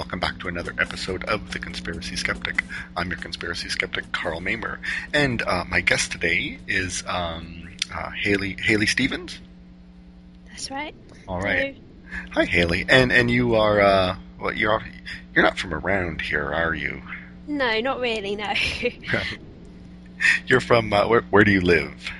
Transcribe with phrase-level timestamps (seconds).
[0.00, 2.64] welcome back to another episode of The Conspiracy Skeptic.
[2.96, 4.80] I'm your conspiracy skeptic, Karl Mamer,
[5.12, 9.38] and uh, my guest today is um, uh, Hayley Hayley Stevens.
[10.48, 10.94] That's right.
[11.28, 11.76] All right.
[12.30, 14.82] Hi, Hayley, and and you are uh, well, you're
[15.34, 17.02] you're not from around here, are you?
[17.46, 18.36] No, not really.
[18.36, 18.54] No.
[20.46, 21.20] you're from uh, where?
[21.28, 22.10] Where do you live?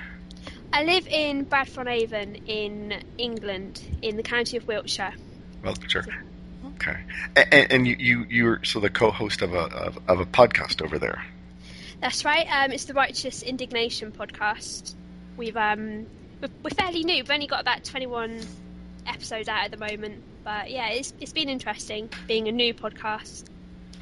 [0.71, 5.15] I live in Bradford-on-Avon in England, in the county of Wiltshire.
[5.63, 6.23] Wiltshire.
[6.81, 6.97] Okay.
[7.35, 10.97] And, and you, you you're so the co-host of a of, of a podcast over
[10.97, 11.23] there.
[12.01, 12.47] That's right.
[12.49, 14.95] Um, it's the Righteous Indignation podcast.
[15.37, 16.07] We've um
[16.41, 17.15] we're, we're fairly new.
[17.15, 18.39] We've only got about twenty one
[19.05, 23.45] episodes out at the moment, but yeah, it's it's been interesting being a new podcast.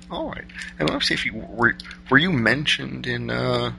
[0.10, 0.46] All right.
[0.80, 1.76] And let's see if you were
[2.10, 3.74] were you mentioned in uh,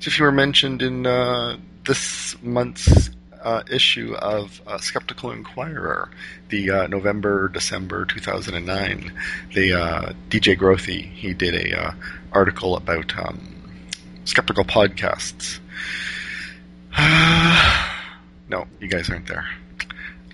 [0.00, 3.10] if you were mentioned in uh, this month's
[3.42, 6.10] uh, issue of uh, Skeptical Inquirer,
[6.48, 9.12] the uh, November December 2009.
[9.54, 11.92] The uh, DJ Grothe he did a uh,
[12.32, 13.60] article about um,
[14.24, 15.58] skeptical podcasts.
[18.48, 19.48] no, you guys aren't there.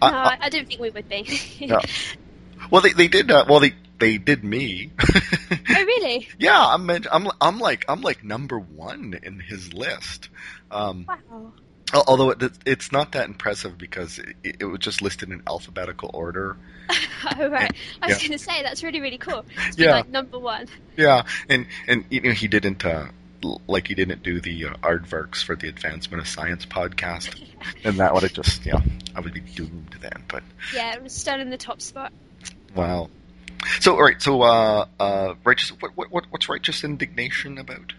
[0.02, 1.26] No, I, I didn't think we would be.
[1.66, 1.80] no.
[2.70, 3.30] Well, they they did.
[3.30, 4.90] Uh, well, they they did me.
[5.00, 6.28] oh, really?
[6.38, 10.28] Yeah, I'm I'm I'm like I'm like number one in his list.
[10.70, 11.52] Um, wow.
[11.94, 16.56] Although it, it's not that impressive because it, it, was just listed in alphabetical order.
[16.90, 18.28] oh right, I was yeah.
[18.28, 19.44] going to say that's really really cool.
[19.68, 20.66] It's yeah, like number one.
[20.96, 23.06] Yeah, and and you know he didn't uh,
[23.68, 27.40] like he didn't do the uh, aardvarks for the Advancement of Science podcast,
[27.84, 28.80] and that would have just yeah
[29.14, 30.24] I would be doomed then.
[30.26, 30.42] But
[30.74, 32.12] yeah, it was still in the top spot.
[32.74, 33.10] Wow.
[33.80, 35.70] So all right, so uh, uh, righteous.
[35.70, 37.92] What, what what's righteous indignation about?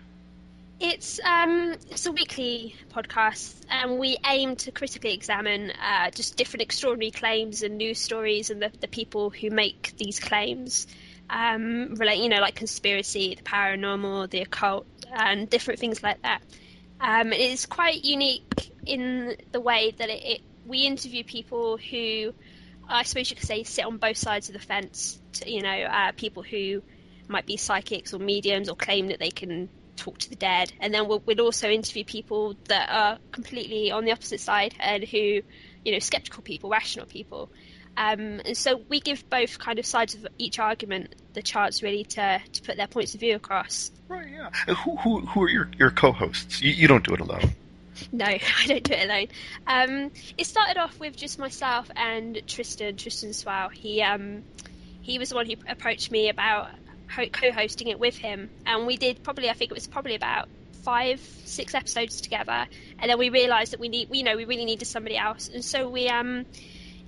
[0.79, 6.61] It's um, it's a weekly podcast, and we aim to critically examine uh, just different
[6.61, 10.85] extraordinary claims and news stories, and the, the people who make these claims.
[11.29, 16.41] Um, relate, you know, like conspiracy, the paranormal, the occult, and different things like that.
[17.01, 22.33] Um, it is quite unique in the way that it, it, we interview people who,
[22.87, 25.19] I suppose you could say, sit on both sides of the fence.
[25.33, 26.83] To, you know, uh, people who
[27.27, 30.93] might be psychics or mediums or claim that they can talk to the dead, and
[30.93, 35.41] then we'll, we'll also interview people that are completely on the opposite side and who,
[35.83, 37.49] you know, skeptical people, rational people.
[37.97, 42.03] Um, and so we give both kind of sides of each argument the chance really
[42.03, 43.91] to, to put their points of view across.
[44.07, 44.73] Right, yeah.
[44.75, 46.61] Who, who, who are your, your co-hosts?
[46.61, 47.55] You, you don't do it alone.
[48.11, 49.27] No, I don't do it alone.
[49.65, 53.69] Um, it started off with just myself and Trystan, Trystan Swale.
[53.69, 54.43] He um,
[55.01, 56.69] he was the one who approached me about
[57.07, 60.49] co-hosting it with him, and we did probably I think it was probably about
[60.83, 62.67] five six episodes together,
[62.99, 65.63] and then we realised that we need you know we really needed somebody else, and
[65.63, 66.45] so we um.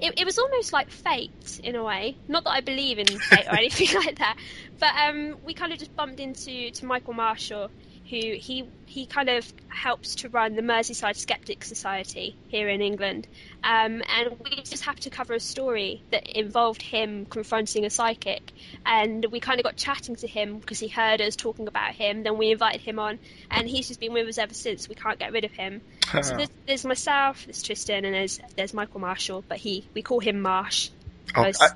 [0.02, 2.16] It, it, was almost like fate in a way.
[2.30, 4.38] Not that I believe in fate or anything like that,
[4.80, 7.70] but um, we kind of just bumped into to Michael Marshall,
[8.09, 13.28] who he he kind of helps to run the Merseyside Skeptic Society here in England,
[13.64, 18.52] um, and we just happened to cover a story that involved him confronting a psychic,
[18.86, 22.24] and we kind of got chatting to him because he heard us talking about him.
[22.24, 23.19] Then we invited him on,
[23.52, 24.90] and he's just been with us ever since.
[24.90, 25.81] We can't get rid of him.
[26.24, 30.19] so there's, there's, myself, there's Trystan, and there's there's Michael Marshall, but he we call
[30.19, 30.90] him Marsh.
[31.36, 31.69] Oh, I...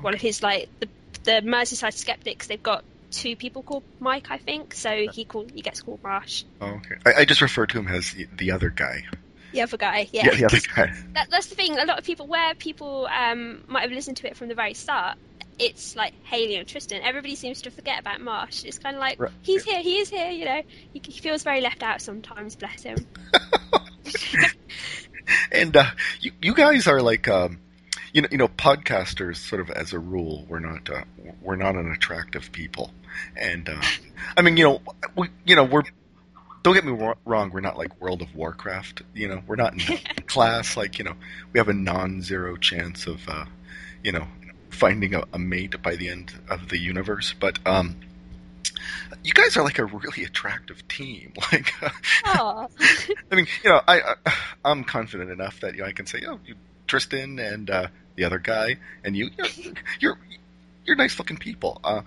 [0.00, 0.88] One of his like the
[1.24, 2.46] the Merseyside Skeptics.
[2.46, 4.74] They've got two people called Mike, I think.
[4.74, 6.44] So he called he gets called Marsh.
[6.60, 6.96] Oh, okay.
[7.04, 9.04] I, I, just refer to him as the other guy.
[9.52, 10.26] The other guy, yeah.
[10.26, 10.92] Yeah, the other guy.
[11.14, 11.78] That, that's the thing.
[11.78, 14.74] A lot of people, where people um, might have listened to it from the very
[14.74, 15.16] start,
[15.58, 17.00] it's like Hayley and Trystan.
[17.02, 18.64] Everybody seems to forget about Marsh.
[18.64, 19.30] It's kind of like right.
[19.42, 20.28] he's here, he is here.
[20.28, 22.56] You know, he, he feels very left out sometimes.
[22.56, 22.98] Bless him.
[25.52, 25.90] and uh,
[26.20, 27.28] you, you guys are like.
[27.28, 27.60] Um,
[28.12, 31.02] you know, you know, podcasters sort of as a rule, we're not uh,
[31.42, 32.90] we're not an attractive people,
[33.36, 33.80] and uh,
[34.36, 34.82] I mean, you know,
[35.16, 35.82] we you know we're
[36.62, 39.98] don't get me wrong, we're not like World of Warcraft, you know, we're not in
[40.26, 41.14] class like you know
[41.52, 43.44] we have a non-zero chance of uh,
[44.02, 44.26] you know
[44.70, 47.96] finding a, a mate by the end of the universe, but um,
[49.22, 51.32] you guys are like a really attractive team.
[51.52, 51.90] Like, uh,
[53.30, 54.14] I mean, you know, I,
[54.64, 56.56] I am confident enough that you know, I can say, oh, you,
[56.88, 59.48] Trystan and uh, the other guy, and you, you're
[60.00, 60.18] you're,
[60.86, 61.80] you're nice looking people.
[61.82, 62.02] Uh.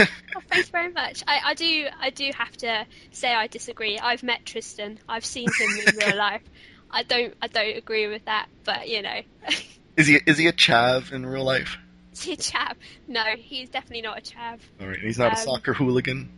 [0.00, 0.06] oh,
[0.48, 1.22] thanks very much.
[1.26, 3.98] I, I do I do have to say I disagree.
[3.98, 4.98] I've met Trystan.
[5.08, 6.42] I've seen him in real life.
[6.90, 9.20] I don't I don't agree with that, but you know.
[9.96, 11.76] is he is he a chav in real life?
[12.12, 12.74] Is he a chav?
[13.08, 14.58] No, he's definitely not a chav.
[14.80, 16.28] All right, he's not um, a soccer hooligan.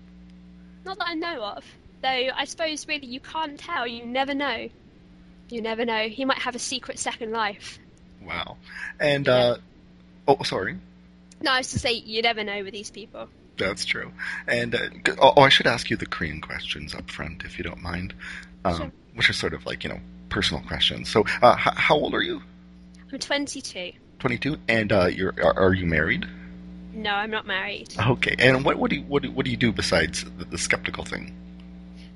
[0.84, 1.64] Not that I know of.
[2.02, 3.87] Though I suppose really you can't tell.
[3.87, 4.69] You never know.
[5.48, 6.08] You never know.
[6.08, 7.78] He might have a secret second life.
[8.22, 8.56] Wow.
[8.98, 9.34] And yeah.
[9.34, 9.56] uh,
[10.28, 10.78] oh, sorry.
[11.44, 13.29] No, I was to say you never know with these people.
[13.58, 14.11] That's true.
[14.49, 14.88] And uh,
[15.20, 18.14] oh, I should ask you the Korean questions up front, if you don't mind,
[18.64, 18.93] um, Sure.
[19.14, 20.00] which are sort of like you know
[20.31, 21.08] personal questions.
[21.08, 22.43] So, uh, h- how old are you?
[23.12, 23.93] I'm 22.
[24.19, 26.26] Twenty-two, and uh, you're are, are you married?
[26.94, 27.94] No, I'm not married.
[27.99, 30.58] Okay, and what what do you, what do, what do you do besides the, the
[30.58, 31.37] skeptical thing?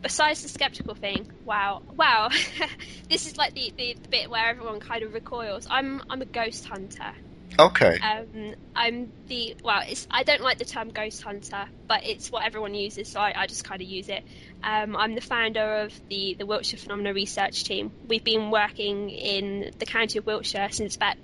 [0.03, 2.31] Besides the skeptical thing, wow, wow,
[3.11, 5.67] this is like the, the, the bit where everyone kind of recoils.
[5.69, 7.13] I'm I'm a ghost hunter.
[7.59, 12.31] Okay, Um, I'm the well, it's I don't like the term ghost hunter, but it's
[12.31, 14.25] what everyone uses, so I, I just kind of use it.
[14.62, 17.91] Um, I'm the founder of the the Wiltshire Phenomena Research Team.
[18.06, 21.17] We've been working in the county of Wiltshire since about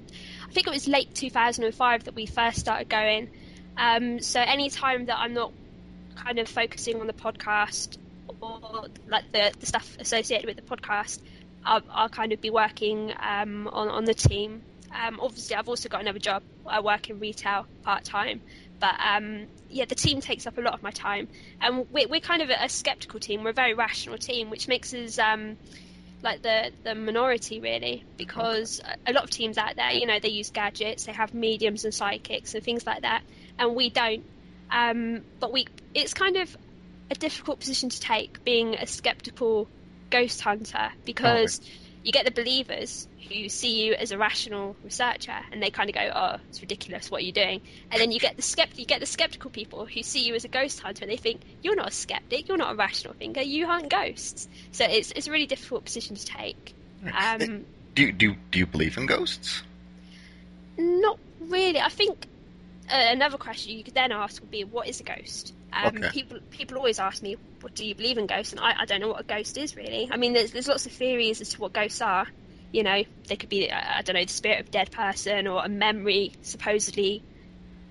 [0.49, 3.31] I think it was late 2005 that we first started going.
[3.76, 5.53] Um, so any time that I'm not
[6.17, 7.99] kind of focusing on the podcast
[8.41, 11.21] or like the, the stuff associated with the podcast,
[11.65, 14.62] I'll, I'll kind of be working um, on on the team.
[14.94, 16.43] Um, obviously, I've also got another job.
[16.64, 18.41] I work in retail part time,
[18.79, 21.26] but um, yeah, the team takes up a lot of my time,
[21.61, 23.43] and we're, we're kind of a, a skeptical team.
[23.43, 25.56] We're a very rational team, which makes us um,
[26.23, 30.20] like the the minority really, because a, a lot of teams out there, you know,
[30.20, 33.23] they use gadgets, they have mediums and psychics and things like that,
[33.58, 34.25] and we don't.
[34.70, 36.56] Um, but we, it's kind of
[37.11, 39.69] a difficult position to take, being a skeptical
[40.11, 41.61] ghost hunter, because
[42.02, 45.94] you get the believers who see you as a rational researcher and they kind of
[45.94, 47.61] go, "Oh, it's ridiculous what you're doing,"
[47.91, 50.44] and then you get the skept- you get the skeptical people who see you as
[50.44, 53.41] a ghost hunter and they think you're not a skeptic, you're not a rational thinker,
[53.41, 54.49] you hunt ghosts.
[54.73, 56.75] So it's it's a really difficult position to take.
[57.12, 59.62] Um, do you, do do you believe in ghosts?
[60.76, 61.81] Not really.
[61.81, 62.26] I think
[62.91, 65.55] uh, another question you could then ask would be, what is a ghost?
[65.73, 66.11] Um, Okay.
[66.11, 68.53] People people always ask me, what do you believe in ghosts?
[68.53, 70.09] And I, I don't know what a ghost is really.
[70.11, 72.26] I mean, there's there's lots of theories as to what ghosts are.
[72.75, 75.47] You know, they could be uh, I don't know the spirit of a dead person
[75.47, 77.23] or a memory supposedly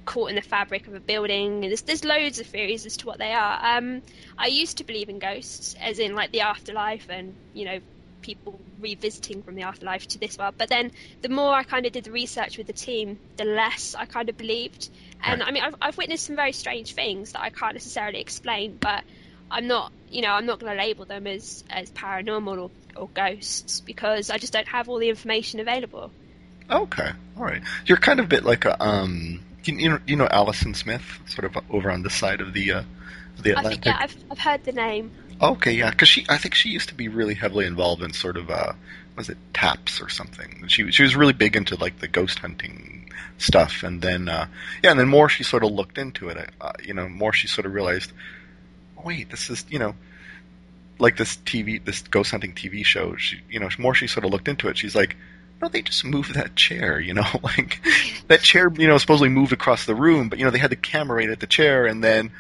[0.06, 1.62] caught in the fabric of a building.
[1.62, 3.78] There's there's loads of theories as to what they are.
[3.78, 4.02] Um,
[4.38, 7.80] I used to believe in ghosts, as in like the afterlife and you know
[8.22, 10.56] people revisiting from the afterlife to this world.
[10.58, 10.92] But then
[11.22, 14.30] the more I kind of did the research with the team, the less I kind
[14.30, 14.90] of believed.
[15.24, 15.48] And Right.
[15.48, 19.04] I mean, I've, I've witnessed some very strange things that I can't necessarily explain, but
[19.52, 23.10] I'm not, you know, I'm not going to label them as, as paranormal or, or
[23.10, 26.12] ghosts because I just don't have all the information available.
[26.70, 27.62] Okay, all right.
[27.86, 31.46] You're kind of a bit like a um, you, know you know Alison Smith, sort
[31.46, 32.84] of over on the side of the uh,
[33.42, 33.84] the I Atlantic.
[33.84, 35.12] think, yeah, I've, I've heard the name.
[35.42, 38.38] Okay, yeah, because she, I think she used to be really heavily involved in sort
[38.38, 38.74] of, uh,
[39.18, 40.66] was it taps or something?
[40.68, 44.48] She she was really big into like the ghost hunting stuff, and then uh,
[44.84, 46.50] yeah, and then more she sort of looked into it.
[46.62, 48.12] Uh, you know, more she sort of realized,
[49.04, 49.96] wait, this is you know,
[51.00, 53.16] like this TV, this ghost hunting TV show.
[53.16, 54.78] She, you know, more she sort of looked into it.
[54.78, 55.16] She's like.
[55.62, 57.80] No, they just moved that chair, you know, like
[58.28, 60.76] that chair, you know, supposedly moved across the room, but you know, they had the
[60.76, 62.34] camera right at the chair, and then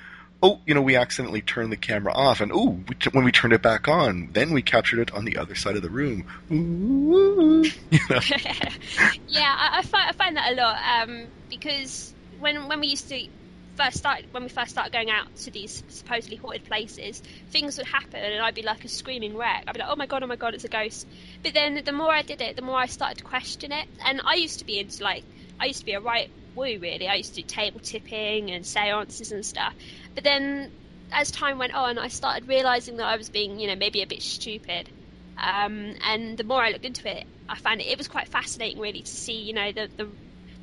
[0.43, 2.77] oh, you know, we accidentally turned the camera off, and oh,
[3.13, 5.81] when we turned it back on, then we captured it on the other side of
[5.81, 6.25] the room.
[6.51, 8.19] Ooh, you know?
[9.29, 13.07] yeah, I, I, find, I find that a lot um, because when when we used
[13.09, 13.27] to
[13.75, 17.87] first start when we first started going out to these supposedly haunted places, things would
[17.87, 19.63] happen and I'd be like a screaming wreck.
[19.67, 21.07] I'd be like, oh my god, oh my god, it's a ghost.
[21.41, 23.87] But then the more I did it, the more I started to question it.
[24.05, 25.23] And I used to be into like
[25.59, 27.07] I used to be a right woo really.
[27.07, 29.73] I used to do table tipping and seances and stuff.
[30.15, 30.71] But then
[31.11, 34.07] as time went on, I started realizing that I was being, you know, maybe a
[34.07, 34.89] bit stupid.
[35.37, 38.79] Um, and the more I looked into it, I found it, it was quite fascinating,
[38.79, 40.07] really, to see, you know, the the,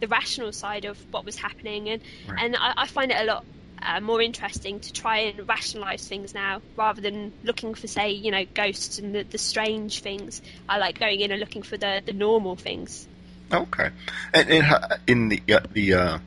[0.01, 2.45] the rational side of what was happening, and Right.
[2.45, 3.45] and I, I find it a lot
[3.83, 8.31] uh, more interesting to try and rationalize things now, rather than looking for, say, you
[8.31, 10.43] know, ghosts and the, the strange things.
[10.69, 13.07] I like going in and looking for the the normal things.
[13.53, 13.91] Okay,
[14.33, 16.19] and, and in the uh, the uh,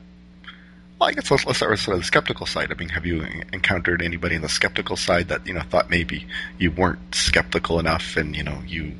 [1.04, 2.72] I guess let's, let's start with sort of the skeptical side.
[2.72, 6.26] I mean, have you encountered anybody in the skeptical side that you know thought maybe
[6.58, 8.94] you weren't skeptical enough, and you know you,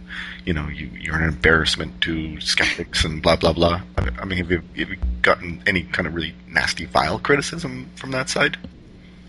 [0.44, 3.80] you know you you're an embarrassment to skeptics and blah blah blah.
[3.96, 7.90] I I mean, have you, have you gotten any kind of really nasty, vile criticism
[7.96, 8.56] from that side?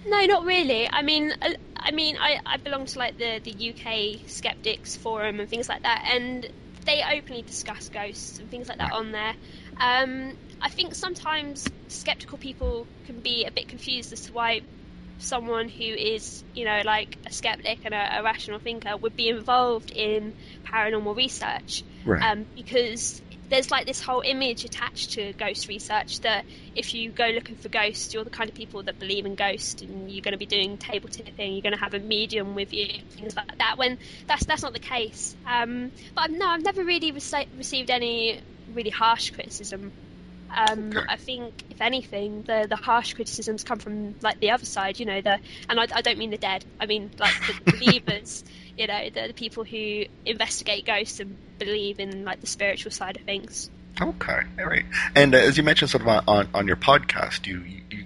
[0.08, 0.90] No, not really.
[0.90, 5.40] I mean, uh, I mean, I, I belong to like the the UK skeptics forum
[5.40, 6.48] and things like that, and
[6.86, 9.34] they openly discuss ghosts and things like that on there.
[9.80, 14.62] Um, I think sometimes skeptical people can be a bit confused as to why
[15.20, 19.30] someone who is, you know, like a skeptic and a, a rational thinker would be
[19.30, 20.34] involved in
[20.66, 22.22] paranormal research Right.
[22.22, 26.46] um, because there's like this whole image attached to ghost research that
[26.76, 29.82] if you go looking for ghosts, you're the kind of people that believe in ghosts,
[29.82, 32.74] and you're going to be doing table tipping, you're going to have a medium with
[32.74, 33.78] you, things like that.
[33.78, 33.98] When
[34.28, 35.36] that's that's not the case.
[35.48, 38.40] Um, but I've, no, I've never really rece- received any
[38.74, 39.92] really harsh criticism
[40.50, 41.06] Um, Okay.
[41.08, 45.00] I think, if anything, the the harsh criticisms come from like the other side.
[45.00, 46.66] You know, the and I, I don't mean the dead.
[46.80, 48.44] I mean like the believers.
[48.78, 53.18] You know, the, the people who investigate ghosts and believe in like the spiritual side
[53.18, 53.70] of things.
[54.02, 54.86] Okay, all right.
[55.16, 58.06] And uh, as you mentioned, sort of on, on, on your podcast, you, you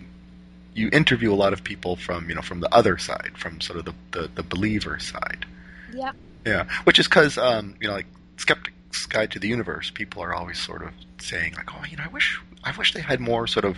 [0.76, 3.80] you interview a lot of people from you know from the other side, from sort
[3.80, 5.46] of the the, the believer side.
[5.94, 6.14] Yeah.
[6.46, 8.06] Yeah, which is because um, you know like
[8.38, 8.76] Skeptic's
[9.10, 12.10] Guide to the Universe, people are always sort of saying like, oh, you know, I
[12.10, 13.78] wish I wish they had more sort of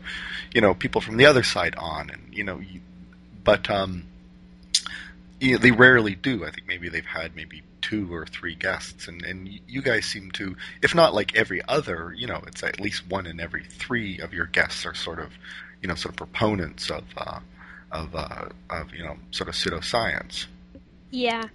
[0.53, 2.81] you know people from the other side on, and you know, you,
[3.43, 4.03] but um,
[5.39, 6.45] you know, they rarely do.
[6.45, 10.31] I think maybe they've had maybe two or three guests, and and you guys seem
[10.31, 14.19] to, if not like every other, you know, it's at least one in every three
[14.19, 15.31] of your guests are sort of,
[15.81, 17.39] you know, sort of proponents of uh,
[17.91, 20.45] of uh, of you know sort of pseudoscience.
[21.09, 21.49] Yeah.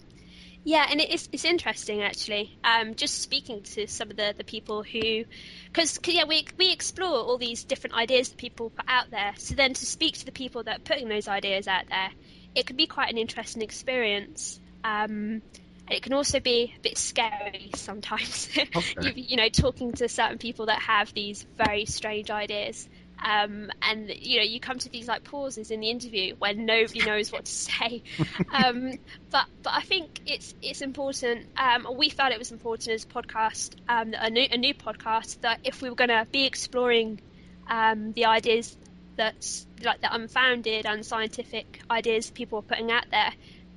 [0.67, 2.59] Yeah, and it is, it's interesting actually.
[2.65, 5.25] Um, just speaking to some of the, the people who,
[5.69, 9.33] because yeah, we we explore all these different ideas that people put out there.
[9.37, 12.11] So then to speak to the people that are putting those ideas out there,
[12.57, 14.59] it can be quite an interesting experience.
[14.83, 15.41] Um,
[15.87, 18.51] and it can also be a bit scary sometimes.
[18.59, 18.83] Okay.
[19.03, 22.89] you, you know, talking to certain people that have these very strange ideas.
[23.25, 27.05] Um, and you know, you come to these like pauses in the interview when nobody
[27.05, 28.03] knows what to say.
[28.53, 28.93] um,
[29.31, 31.47] but but I think it's it's important.
[31.57, 35.41] Um, we felt it was important as a podcast, um, a new a new podcast,
[35.41, 37.21] that if we were going to be exploring
[37.69, 38.77] um, the ideas
[39.17, 43.33] that's like the unfounded, unscientific ideas people are putting out there,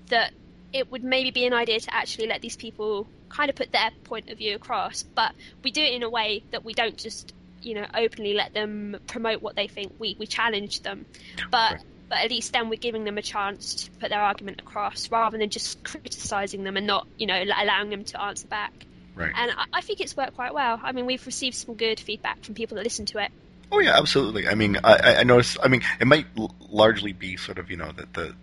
[0.07, 0.33] that
[0.73, 3.91] it would maybe be an idea to actually let these people kind of put their
[4.03, 7.33] point of view across, but we do it in a way that we don't just
[7.61, 9.93] you know openly let them promote what they think.
[9.99, 11.05] We we challenge them,
[11.51, 11.81] but Right.
[12.09, 15.37] but at least then we're giving them a chance to put their argument across rather
[15.37, 18.73] than just criticizing them and not you know allowing them to answer back.
[19.15, 19.31] Right.
[19.35, 20.79] And I, I think it's worked quite well.
[20.81, 23.31] I mean, we've received some good feedback from people that listen to it.
[23.71, 24.47] Oh yeah, absolutely.
[24.47, 25.57] I mean, I, I- I noticed.
[25.63, 28.33] I mean, it might l- largely be sort of you know that the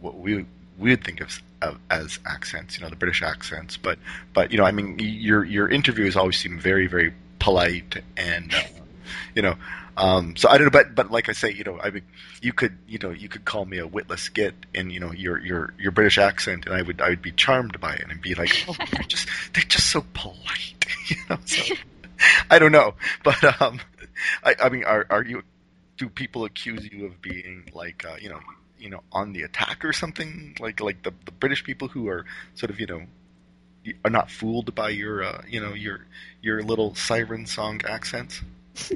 [0.00, 0.46] what we
[0.78, 3.76] we would think of, of as accents, you know, the British accents.
[3.76, 3.98] But
[4.32, 8.62] but you know, I mean, your your interviews always seem very very polite and uh,
[9.34, 9.56] you know.
[9.96, 12.04] Um, so I don't know, but but like I say, you know, I mean,
[12.40, 15.38] you could you know you could call me a witless git in you know your
[15.38, 18.34] your your British accent, and I would I would be charmed by it and be
[18.34, 21.38] like, oh, they're just they're just so polite, you know.
[21.44, 21.74] So
[22.50, 22.94] I don't know,
[23.24, 23.80] but um,
[24.44, 25.42] I, I mean, are are you?
[25.96, 28.40] Do people accuse you of being like uh, you know
[28.78, 32.24] you know on the attack or something like like the the British people who are
[32.54, 33.02] sort of you know
[34.04, 36.06] are not fooled by your uh, you know your
[36.42, 38.40] your little siren song accents?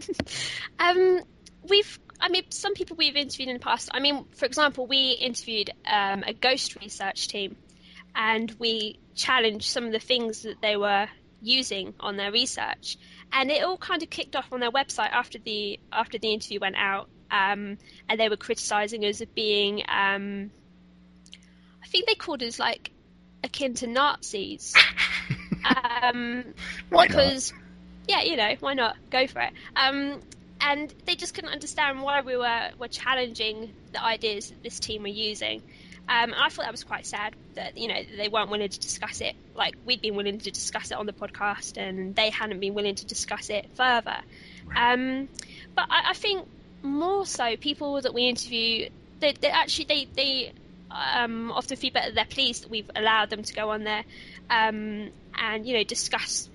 [0.78, 1.20] Um,
[1.68, 3.90] we've, I mean, some people we've interviewed in the past.
[3.92, 7.56] I mean, for example, we interviewed um, a ghost research team,
[8.14, 11.08] and we challenged some of the things that they were
[11.40, 12.98] using on their research,
[13.32, 16.60] and it all kind of kicked off on their website after the after the interview
[16.60, 20.50] went out, um, and they were criticizing us of being, um,
[21.82, 22.90] I think they called us like
[23.44, 24.74] akin to Nazis.
[26.02, 26.44] um,
[26.90, 27.08] Why not?
[27.08, 27.52] because
[28.08, 29.52] yeah, you know, why not go for it?
[29.76, 30.20] Um,
[30.60, 35.02] and they just couldn't understand why we were were challenging the ideas that this team
[35.02, 35.62] were using.
[36.06, 38.80] Um, and I thought that was quite sad that you know they weren't willing to
[38.80, 39.34] discuss it.
[39.54, 42.94] Like we'd been willing to discuss it on the podcast, and they hadn't been willing
[42.96, 44.16] to discuss it further.
[44.66, 44.92] Right.
[44.92, 45.28] Um,
[45.74, 46.46] but I, I think
[46.82, 50.52] more so people that we interview, they, they actually they they
[50.94, 52.14] um, often feedback better.
[52.14, 54.04] They're pleased that we've allowed them to go on there
[54.50, 56.48] um, and you know discuss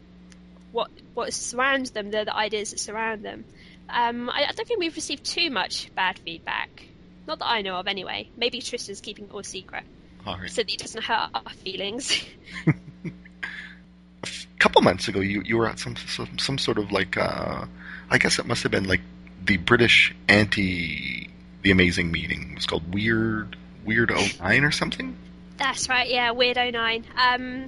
[0.71, 3.45] what what surrounds them, the, the ideas that surround them.
[3.89, 6.85] Um, I, I don't think we've received too much bad feedback.
[7.27, 8.29] Not that I know of, anyway.
[8.37, 9.83] Maybe Trystan's keeping it all secret
[10.25, 10.49] right.
[10.49, 12.23] so that it doesn't hurt our feelings.
[12.65, 14.29] a
[14.59, 17.65] couple months ago, you you were at some some, some sort of like uh,
[18.09, 19.01] I guess it must have been like
[19.43, 21.29] the British anti
[21.61, 22.51] the Amazing meeting.
[22.51, 25.17] It was called Weird Weird 09 or something.
[25.57, 27.05] That's right, yeah, Weirdo Nine.
[27.17, 27.65] Um,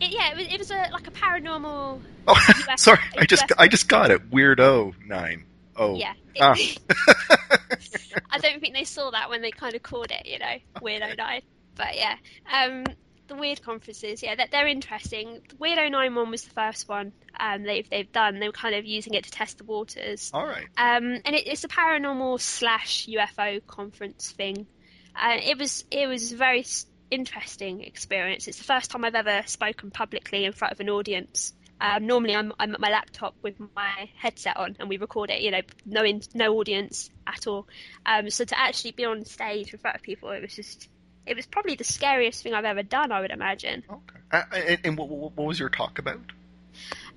[0.00, 2.00] it, yeah, it was, it was a like a paranormal.
[2.26, 4.30] Oh, US sorry, I just US I just got it.
[4.30, 5.44] Weirdo nine.
[5.76, 6.54] Oh, Yeah, Ah.
[8.30, 11.16] I don't think they saw that when they kind of called it, you know, Weirdo
[11.16, 11.42] Nine.
[11.74, 12.16] But yeah,
[12.52, 12.84] um,
[13.28, 15.40] the weird conferences, yeah, they're, they're interesting.
[15.48, 18.38] The Weirdo Nine one was the first one um, they've they've done.
[18.38, 20.30] They were kind of using it to test the waters.
[20.32, 20.66] all right.
[20.76, 24.66] Um, and it, it's a paranormal slash UFO conference thing.
[25.14, 26.64] And it was it was a very
[27.10, 28.48] interesting experience.
[28.48, 31.52] It's the first time I've ever spoken publicly in front of an audience.
[31.80, 35.42] Um, normally, I'm, I'm at my laptop with my headset on, and we record it.
[35.42, 37.66] You know, no in, no audience at all.
[38.06, 40.88] Um, so to actually be on stage in front of people, it was just
[41.26, 43.10] it was probably the scariest thing I've ever done.
[43.10, 43.82] I would imagine.
[43.90, 44.20] Okay.
[44.30, 46.20] Uh, and and what, what what was your talk about?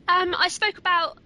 [0.08, 1.20] Um, I spoke about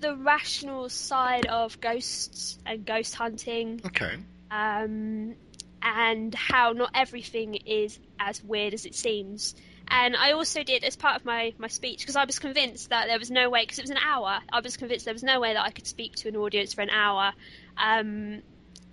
[0.00, 4.16] the rational side of ghosts and ghost hunting, Okay.
[4.50, 5.34] um,
[5.82, 9.54] and how not everything is as weird as it seems.
[9.88, 13.06] And I also did, as part of my, my speech, because I was convinced that
[13.06, 15.38] there was no way, because it was an hour, I was convinced there was no
[15.40, 17.32] way that I could speak to an audience for an hour.
[17.76, 18.42] Um,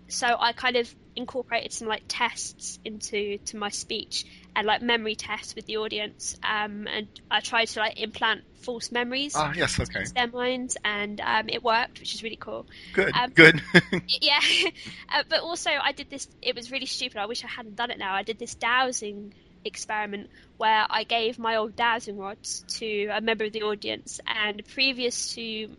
[0.08, 4.26] so I kind of incorporated some like tests into to my speech
[4.56, 6.38] and like memory tests with the audience.
[6.44, 9.80] Um, and I tried to like implant false memories Ah, yes.
[9.80, 10.06] Okay.
[10.16, 13.14] their minds, and um, it worked, which is really cool Good.
[13.16, 13.62] Um, Good.
[14.22, 14.40] yeah
[15.14, 17.92] uh, but also i did this it was really stupid i wish i hadn't done
[17.92, 19.34] it now i did this dowsing
[19.66, 24.62] experiment where i gave my old dowsing rods to a member of the audience and
[24.74, 25.70] previous to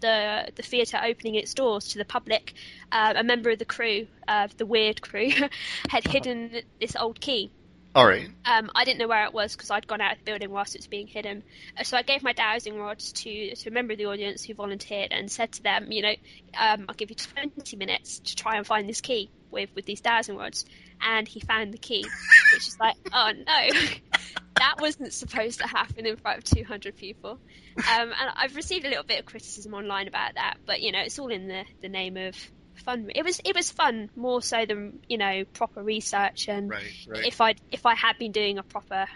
[0.00, 2.52] the the theatre opening its doors to the public
[2.92, 5.30] uh, a member of the crew uh, the weird crew
[5.88, 7.50] had hidden this old key
[7.94, 8.28] All right.
[8.44, 10.74] um, I didn't know where it was because I'd gone out of the building whilst
[10.74, 11.44] it was being hidden.
[11.78, 14.54] Uh, So I gave my dowsing rods to, to a member of the audience who
[14.54, 16.14] volunteered and said to them, you know,
[16.58, 20.00] um, I'll give you 20 minutes to try and find this key with, with these
[20.00, 20.64] dowsing rods.
[21.00, 22.04] And he found the key,
[22.52, 23.78] which is like, oh no,
[24.56, 27.38] that wasn't supposed to happen in front of 200 people.
[27.76, 31.00] Um, and I've received a little bit of criticism online about that, but you know,
[31.00, 32.34] it's all in the, the name of
[32.76, 33.10] fun.
[33.14, 36.82] It was it was fun more so than you know proper research and Right.
[37.08, 37.26] Right.
[37.26, 39.06] if I if I had been doing a proper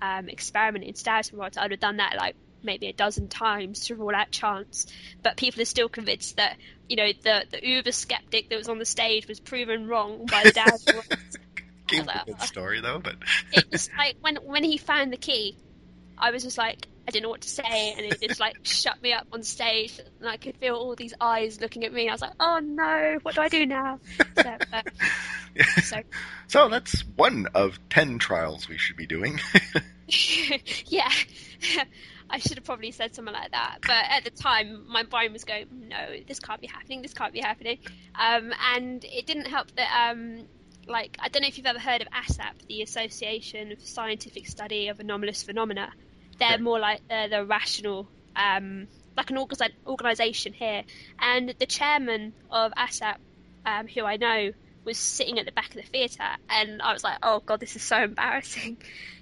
[0.00, 0.94] um, experiment in
[1.38, 4.86] rods, I'd have done that like maybe a dozen times to rule out chance.
[5.22, 6.56] But people are still convinced that
[6.88, 10.44] you know the the uber skeptic that was on the stage was proven wrong by
[10.44, 11.38] the dowsing rods.
[11.86, 13.16] Gave I a good story though, but
[13.52, 15.56] It was like when when he found the key,
[16.18, 19.02] I was just like I didn't know what to say, and it just like shut
[19.02, 22.08] me up on stage, and I could feel all these eyes looking at me.
[22.08, 24.00] I was like, oh no, what do I do now?
[24.36, 24.88] So, but,
[25.82, 25.96] so
[26.46, 29.38] so that's one of ten trials we should be doing.
[30.86, 31.10] yeah.
[32.30, 33.78] I should have probably said something like that.
[33.82, 37.32] But at the time, my brain was going, no, this can't be happening, this can't
[37.32, 37.78] be happening.
[38.14, 40.46] Um, and it didn't help that, um,
[40.86, 44.88] like, I don't know if you've ever heard of ASSAP, the Association for Scientific Study
[44.88, 45.92] of Anomalous Phenomena.
[46.38, 50.82] They're more like uh, the rational, um, like an orga- organisation here.
[51.18, 53.16] And the chairman of ASSAP,
[53.64, 54.52] um, who I know,
[54.84, 57.76] was sitting at the back of the theatre, and I was like, "Oh God, this
[57.76, 58.76] is so embarrassing,"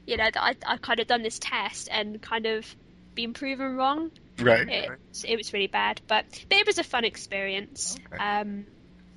[0.06, 2.66] you know, that I I kind of done this test and kind of
[3.14, 4.10] been proven wrong.
[4.38, 4.68] right.
[4.68, 4.90] It,
[5.24, 7.96] it was really bad, but but it was a fun experience.
[8.12, 8.22] Okay.
[8.22, 8.66] Um,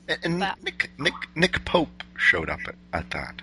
[0.08, 3.42] And, and but- Nick Nick Nick Pope showed up at, at that.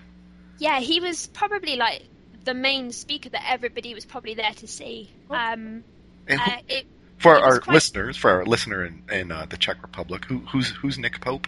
[0.59, 2.03] yeah, he was probably like
[2.45, 5.11] the main speaker that everybody was probably there to see.
[5.31, 5.85] Um,
[6.29, 6.87] who, uh, it,
[7.19, 10.39] for it our quite- listeners, for our listener in, in uh, the Czech Republic, who,
[10.39, 11.47] who's who's Nick Pope?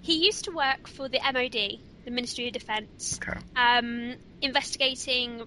[0.00, 3.38] he used to work for the MOD, the Ministry of Defence, Okay.
[3.56, 5.42] um, investigating,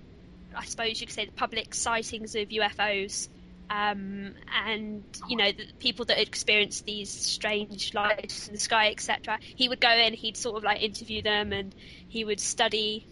[0.56, 3.28] I suppose you could say, the public sightings of UFOs.
[3.72, 4.34] Um,
[4.66, 9.40] and you know the people that had experienced these strange lights in the sky, etc.
[9.42, 11.74] He would go in, he'd sort of like interview them, and
[12.10, 13.08] he would study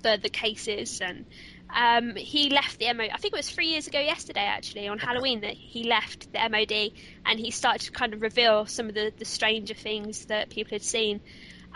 [0.00, 1.02] the the cases.
[1.02, 1.26] And
[1.74, 3.10] um, he left the MOD.
[3.12, 6.38] I think it was three years ago yesterday, actually, on Halloween, that he left the
[6.38, 6.92] MOD,
[7.26, 10.70] and he started to kind of reveal some of the the stranger things that people
[10.70, 11.20] had seen.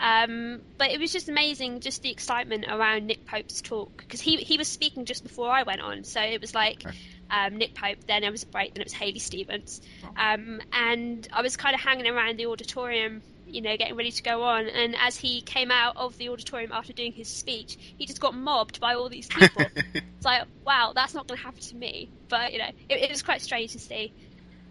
[0.01, 4.37] Um, but it was just amazing, just the excitement around Nick Pope's talk because he
[4.37, 6.97] he was speaking just before I went on, so it was like Okay.
[7.29, 9.81] Um, Nick Pope, then there was a break, then it was Hayley Stevens,
[10.15, 14.23] um, and I was kind of hanging around the auditorium, you know, getting ready to
[14.23, 14.67] go on.
[14.67, 18.35] And as he came out of the auditorium after doing his speech, he just got
[18.35, 19.65] mobbed by all these people.
[19.75, 22.09] it's like, wow, that's not going to happen to me.
[22.29, 24.13] But you know, it, it was quite strange to see.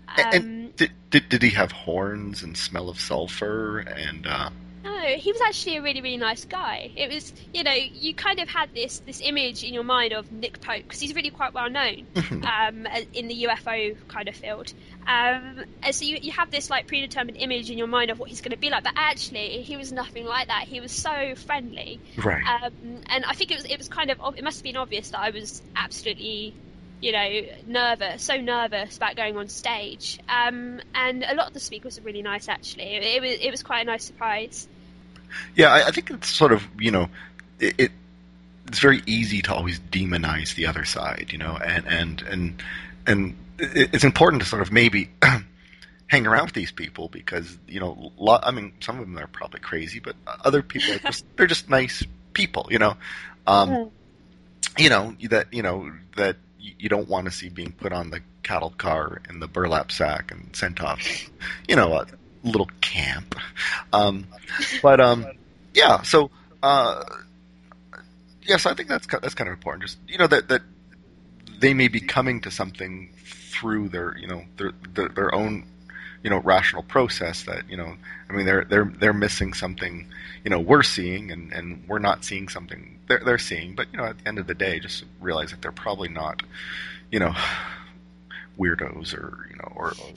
[0.07, 4.51] Um, and did, did did he have horns and smell of sulfur and uh,
[5.07, 6.91] He was actually a really, really nice guy.
[6.97, 10.31] It was, you know, you kind of had this this image in your mind of
[10.33, 14.73] Nick Pope because he's really quite well known um, in the UFO kind of field.
[15.07, 18.29] Um, and so you, you have this like predetermined image in your mind of what
[18.29, 20.65] he's going to be like, but actually he was nothing like that.
[20.65, 22.63] He was so friendly, right?
[22.63, 22.73] um,
[23.07, 25.21] and I think it was it was kind of it must have been obvious that
[25.21, 26.55] I was absolutely.
[27.01, 30.19] You know, nervous, so nervous about going on stage.
[30.27, 32.97] Um, and a lot of the speakers were really nice, actually.
[32.97, 34.67] It, it was it was quite a nice surprise.
[35.55, 37.09] Yeah, I, I think it's sort of you know,
[37.59, 37.93] it, it
[38.67, 42.63] it's very easy to always demonize the other side, you know, and and and
[43.07, 45.11] and it's important to sort of maybe
[46.07, 49.27] hang around with these people because you know, lot, I mean, some of them are
[49.27, 52.97] probably crazy, but other people are just they're just nice people, you know.
[53.47, 53.91] Um.
[54.77, 58.21] You know that you know that you don't want to see being put on the
[58.43, 61.01] cattle car in the burlap sack and sent off,
[61.69, 62.07] you know, a
[62.45, 63.35] little camp.
[63.93, 64.27] Um,
[64.83, 65.27] but um,
[65.73, 66.03] yeah.
[66.03, 66.31] So
[66.63, 67.05] uh,
[68.43, 69.85] yes, I think that's that's kind of important.
[69.85, 70.63] Just you know that that
[71.59, 75.65] they may be coming to something through their you know their their, their own
[76.23, 77.95] you know rational process that you know
[78.29, 80.09] I mean they're they're they're missing something
[80.43, 83.99] you know we're seeing and and we're not seeing something they're they're seeing but you
[83.99, 86.43] know at the end of the day just realize that they're probably not
[87.11, 87.35] you know
[88.59, 90.15] weirdos or you know or or,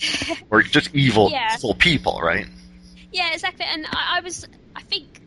[0.59, 1.55] or just evil Yeah.
[1.55, 2.47] evil people right
[3.11, 3.65] Yeah, exactly.
[3.65, 5.21] And I, I was, I think,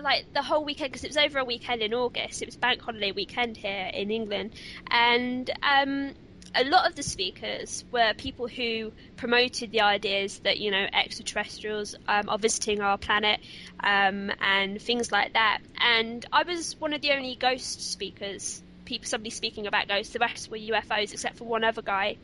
[0.00, 2.42] like the whole weekend because it was over a weekend in August.
[2.42, 4.52] It was bank holiday weekend here in England,
[4.90, 6.14] and um,
[6.54, 11.94] a lot of the speakers were people who promoted the ideas that you know extraterrestrials
[12.08, 13.40] um, are visiting our planet
[13.82, 15.58] um, and things like that.
[15.80, 18.62] And I was one of the only ghost speakers.
[18.90, 20.12] People, somebody speaking about ghosts.
[20.12, 22.16] The rest were UFOs, except for one other guy.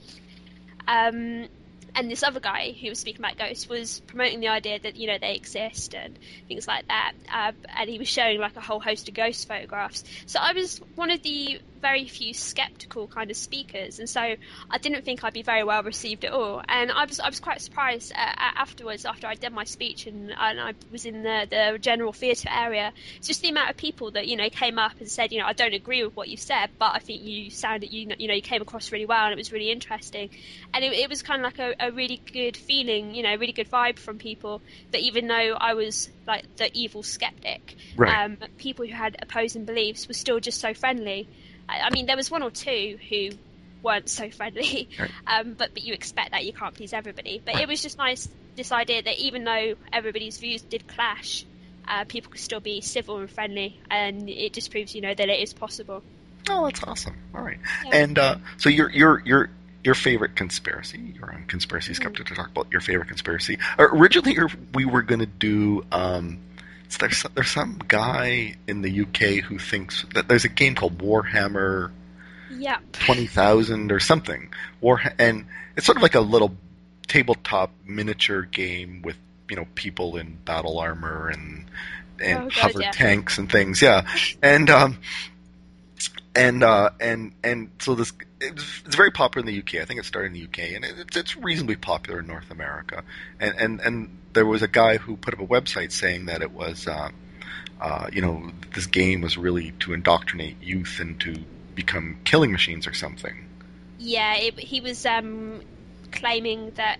[0.88, 1.46] Um,
[1.94, 5.06] and this other guy who was speaking about ghosts was promoting the idea that you
[5.06, 8.80] know they exist and things like that uh, and he was showing like a whole
[8.80, 13.36] host of ghost photographs so i was one of the very few skeptical kind of
[13.36, 17.04] speakers and so i didn't think i'd be very well received at all and i
[17.04, 18.16] was i was quite surprised uh,
[18.56, 22.48] afterwards after i did my speech and, and i was in the, the general theatre
[22.52, 25.40] area it's just the amount of people that you know came up and said you
[25.40, 28.16] know i don't agree with what you said but i think you sounded you know,
[28.18, 30.30] you know you came across really well and it was really interesting
[30.74, 33.52] and it, it was kind of like a, a really good feeling, you know, really
[33.52, 34.62] good vibe from people.
[34.92, 38.24] That even though I was like the evil skeptic, Right.
[38.24, 41.28] um, people who had opposing beliefs were still just so friendly.
[41.68, 43.30] I, mean, there was one or two who
[43.82, 45.10] weren't so friendly, Right.
[45.26, 47.40] um, but but you expect that you can't please everybody.
[47.44, 51.44] But it was just nice this idea that even though everybody's views did clash,
[51.86, 55.28] uh, people could still be civil and friendly, and it just proves, you know, that
[55.28, 56.02] it is possible.
[56.48, 57.16] Oh, that's awesome.
[57.34, 57.58] All right.
[57.84, 57.96] Yeah.
[57.96, 59.50] And uh, so your your your
[59.84, 61.14] your favorite conspiracy?
[61.14, 62.02] You're on Conspiracy Mm-hmm.
[62.02, 63.58] Skeptic to talk about your favorite conspiracy.
[63.78, 64.36] Uh, originally,
[64.74, 65.84] we were going to do.
[65.92, 66.40] Um,
[66.88, 70.74] so there's some, there's some guy in the UK who thinks that there's a game
[70.74, 71.90] called Warhammer
[72.92, 74.50] twenty thousand or something.
[74.80, 75.46] War and
[75.76, 76.56] it's sort of like a little
[77.08, 79.16] tabletop miniature game with
[79.48, 81.64] you know people in battle armor and
[82.20, 82.90] and Oh, God, hover yeah.
[82.92, 83.82] tanks and things.
[83.82, 84.06] Yeah,
[84.42, 84.98] and um,
[86.34, 89.82] and uh, and and so this it's, very popular in the UK.
[89.82, 93.02] I think it started in the UK, and it's it's reasonably popular in North America.
[93.40, 96.52] And and and there was a guy who put up a website saying that it
[96.52, 96.86] was.
[96.86, 97.10] Uh,
[97.78, 101.36] uh, you know, this game was really to indoctrinate youth and to
[101.74, 103.46] become killing machines or something.
[103.98, 105.60] Yeah, it, he was um,
[106.10, 106.98] claiming that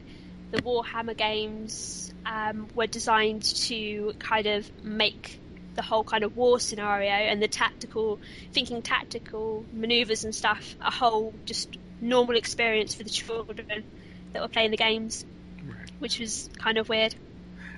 [0.50, 5.40] the Warhammer games um, were designed to kind of make
[5.76, 8.18] the whole kind of war scenario and the tactical,
[8.52, 13.84] thinking tactical maneuvers and stuff, a whole just normal experience for the children
[14.32, 15.24] that were playing the games,
[15.64, 15.90] Right.
[15.98, 17.14] which was kind of weird.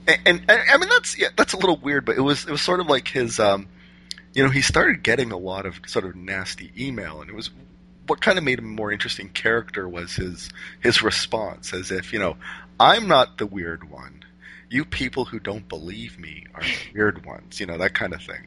[0.06, 2.50] and, and, and I mean that's yeah, that's a little weird, but it was it
[2.50, 3.68] was sort of like his, um,
[4.34, 7.50] you know, he started getting a lot of sort of nasty email, and it was
[8.06, 12.12] what kind of made him a more interesting character was his his response, as if
[12.12, 12.36] you know,
[12.80, 14.24] I'm not the weird one.
[14.70, 16.62] You people who don't believe me are
[16.94, 18.46] weird ones, you know, that kind of thing.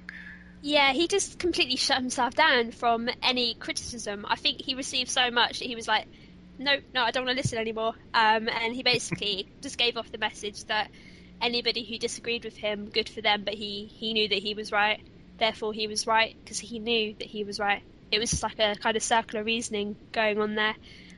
[0.62, 4.26] Yeah, he just completely shut himself down from any criticism.
[4.30, 6.06] I think he received so much that he was like,
[6.60, 7.96] no, no, I don't want to listen anymore.
[8.14, 10.92] Um, and he basically just gave off the message that
[11.42, 14.72] anybody who disagreed with him, good for them, but he, he knew that he was
[14.72, 15.02] right.
[15.40, 17.82] Therefore, he was right because he knew that he was right.
[18.12, 20.76] It was just like a kind of circular reasoning going on there.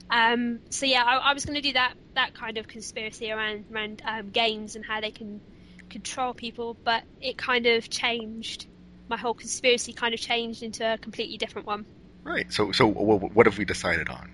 [0.09, 3.65] Um, so yeah, I, I was going to do that that kind of conspiracy around
[3.73, 5.41] around um, games and how they can
[5.89, 8.67] control people, but it kind of changed.
[9.09, 11.85] My whole conspiracy kind of changed into a completely different one.
[12.23, 12.51] Right.
[12.51, 14.31] So so what have we decided on?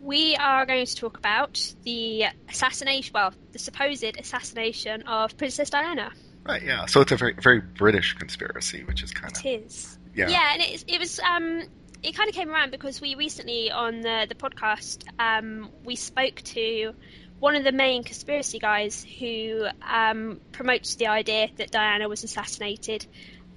[0.00, 6.12] We are going to talk about the assassination, well, the supposed assassination of Princess Diana.
[6.44, 6.62] Right.
[6.62, 6.86] Yeah.
[6.86, 9.98] So it's a very very British conspiracy, which is kind It of is.
[10.14, 10.28] yeah.
[10.28, 11.20] Yeah, and it, it was.
[11.20, 11.62] Um,
[12.02, 16.36] it kind of came around because we recently on the the podcast um, we spoke
[16.42, 16.94] to
[17.40, 23.06] one of the main conspiracy guys who um, promotes the idea that Diana was assassinated,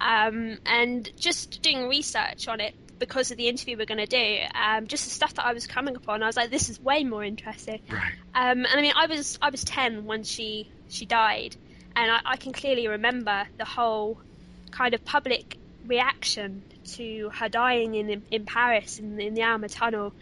[0.00, 4.38] um, and just doing research on it because of the interview we're going to do,
[4.54, 7.02] um, just the stuff that I was coming upon, I was like, this is way
[7.02, 7.80] more interesting.
[7.90, 8.12] Right.
[8.32, 11.56] Um, and I mean, I was I was ten when she she died,
[11.96, 14.20] and I, I can clearly remember the whole
[14.70, 20.12] kind of public reaction to her dying in in Paris in, in the Alma Tunnel.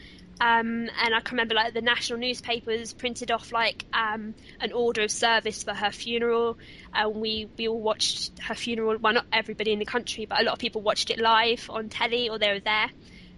[0.40, 5.02] Um, and I can remember like the national newspapers printed off like um, an order
[5.02, 6.56] of service for her funeral.
[6.94, 8.96] And we we all watched her funeral.
[8.98, 11.90] Well, not everybody in the country, but a lot of people watched it live on
[11.90, 12.90] telly or they were there.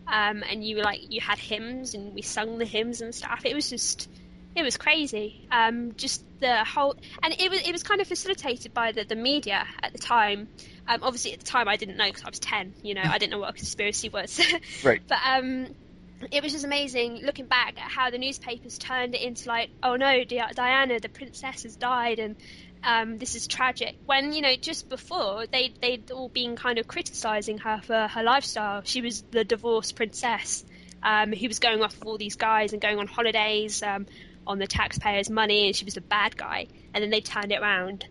[0.07, 3.45] Um, and you were like you had hymns and we sung the hymns and stuff.
[3.45, 4.09] It was just
[4.55, 5.47] it was crazy.
[5.51, 9.17] Um, just the whole, and it was it was kind of facilitated by the, the
[9.17, 10.49] media at the time.
[10.87, 12.75] Um, obviously, at the time, I didn't know because I was ten.
[12.83, 14.41] You know, I didn't know what a conspiracy was.
[14.85, 15.01] Right.
[15.07, 15.69] But um,
[16.31, 19.97] it was just amazing looking back at how the newspapers turned it into like, oh
[19.97, 22.37] no, Di- Diana, the princess has died, and
[22.85, 23.97] um, this is tragic.
[24.07, 28.23] When you know, just before they they'd all been kind of criticizing her for her
[28.23, 28.83] lifestyle.
[28.85, 30.65] She was the divorced princess
[31.03, 34.07] um, who was going off with all these guys and going on holidays um,
[34.47, 36.67] on the taxpayers' money, and she was a bad guy.
[36.95, 38.07] And then they turned it around.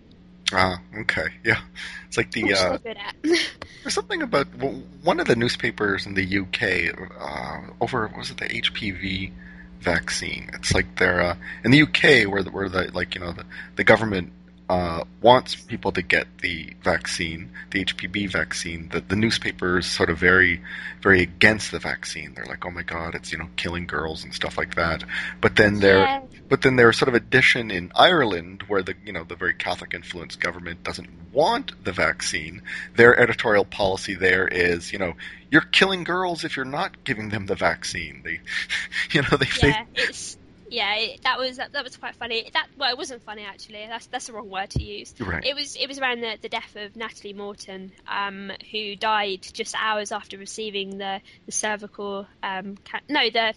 [0.53, 1.61] Ah, okay, yeah.
[2.07, 3.15] It's like the uh, they're good at.
[3.23, 8.37] there's something about well, one of the newspapers in the UK uh, over was it
[8.37, 9.31] the HPV
[9.79, 10.49] vaccine?
[10.53, 13.45] It's like they're uh, in the UK where the, where the like you know the,
[13.77, 14.33] the government
[14.71, 18.87] uh, wants people to get the vaccine, the HPV vaccine.
[18.87, 20.61] The, the newspaper is sort of very,
[21.01, 22.33] very against the vaccine.
[22.33, 25.03] They're like, oh my god, it's you know killing girls and stuff like that.
[25.41, 26.21] But then there, Yeah.
[26.47, 29.53] but then there's sort of a addition in Ireland where the you know the very
[29.53, 32.61] Catholic influenced government doesn't want the vaccine.
[32.95, 35.13] Their editorial policy there is, you know,
[35.49, 38.21] you're killing girls if you're not giving them the vaccine.
[38.23, 38.41] They,
[39.11, 40.37] you know, they, they it's
[40.71, 42.49] yeah, it, that was that was quite funny.
[42.53, 43.85] That well, it wasn't funny actually.
[43.87, 45.13] That's that's the wrong word to use.
[45.19, 45.43] Right.
[45.45, 49.75] It was it was around the, the death of Natalie Morton, um, who died just
[49.77, 53.53] hours after receiving the the cervical um ca- no the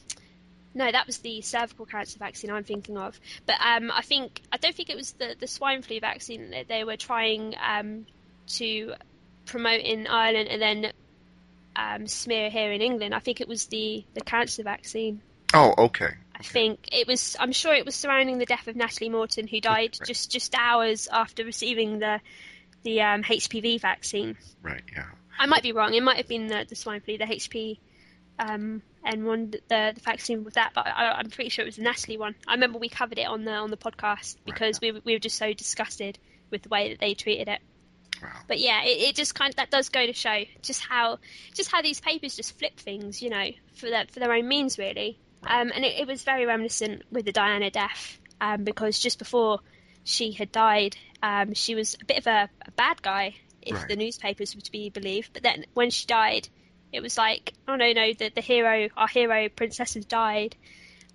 [0.74, 3.18] no that was the cervical cancer vaccine I'm thinking of.
[3.46, 6.66] But um, I think I don't think it was the the swine flu vaccine that
[6.66, 8.07] they were trying um
[8.57, 8.94] to
[9.46, 10.92] promote in Ireland and then
[11.77, 13.14] um, smear here in England.
[13.14, 15.20] I think it was the the cancer vaccine.
[15.55, 16.14] oh, okay.
[16.35, 17.37] I think it was.
[17.38, 20.07] I'm sure it was surrounding the death of Natalie Morton, who died Right.
[20.09, 22.20] just just hours after receiving the
[22.83, 24.37] the um, HPV vaccine.
[24.62, 25.07] Right, yeah.
[25.38, 25.94] I might be wrong.
[25.94, 27.79] It might have been the, the swine flu, the HP
[28.38, 29.61] um, N1, the,
[29.94, 32.35] the vaccine with that, but I, I'm pretty sure it was the Natalie one.
[32.47, 35.18] I remember we covered it on the on the podcast because we were- we were
[35.18, 36.18] just so disgusted
[36.51, 37.61] with the way that they treated it.
[38.23, 38.31] Wow.
[38.49, 41.18] But yeah, it, it just kind of, that does go to show just how
[41.55, 44.79] just how these papers just flip things, you know, for their for their own means
[44.79, 45.18] really.
[45.46, 49.61] Um, and it, it was very reminiscent with the Diana death um, because just before
[50.04, 53.88] she had died, um, she was a bit of a, a bad guy if Right.
[53.88, 55.30] the newspapers were to be believed.
[55.33, 56.48] But then when she died,
[56.92, 60.54] it was like, oh no, no, the, the hero, our hero princess has died.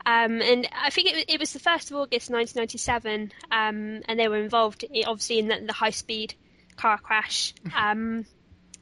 [0.06, 4.28] Um, and I think it, it was the 1st of August 1997, um, and they
[4.28, 6.34] were involved, obviously, in the, the high speed
[6.78, 7.54] car crash.
[7.76, 8.26] Um,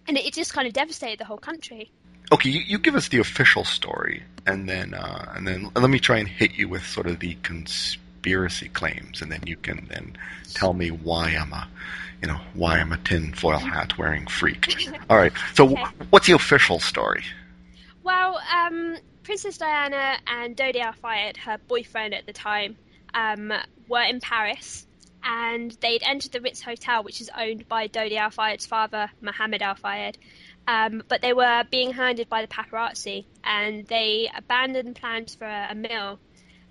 [0.07, 1.91] and it, it just kind of devastated the whole country.
[2.31, 5.99] Okay, you, you give us the official story, and then uh, and then let me
[5.99, 10.17] try and hit you with sort of the conspiracy claims, and then you can then
[10.53, 11.67] tell me why I'm a,
[12.21, 14.67] you know, why I'm a tinfoil hat wearing freak.
[15.09, 15.31] All right.
[15.53, 15.83] So, Okay.
[16.09, 17.23] what's the official story?
[18.03, 22.77] Well, um, Princess Diana and Dodi Al Fayed, her boyfriend at the time,
[23.13, 23.53] um,
[23.87, 24.85] were in Paris
[25.23, 29.61] and they'd entered the Ritz Hotel, which is owned by Dodi Al Fayed's father, Mohammed
[29.61, 30.17] Al Fayed.
[30.67, 35.69] Um, but they were being hounded by the paparazzi and they abandoned plans for a,
[35.71, 36.19] a meal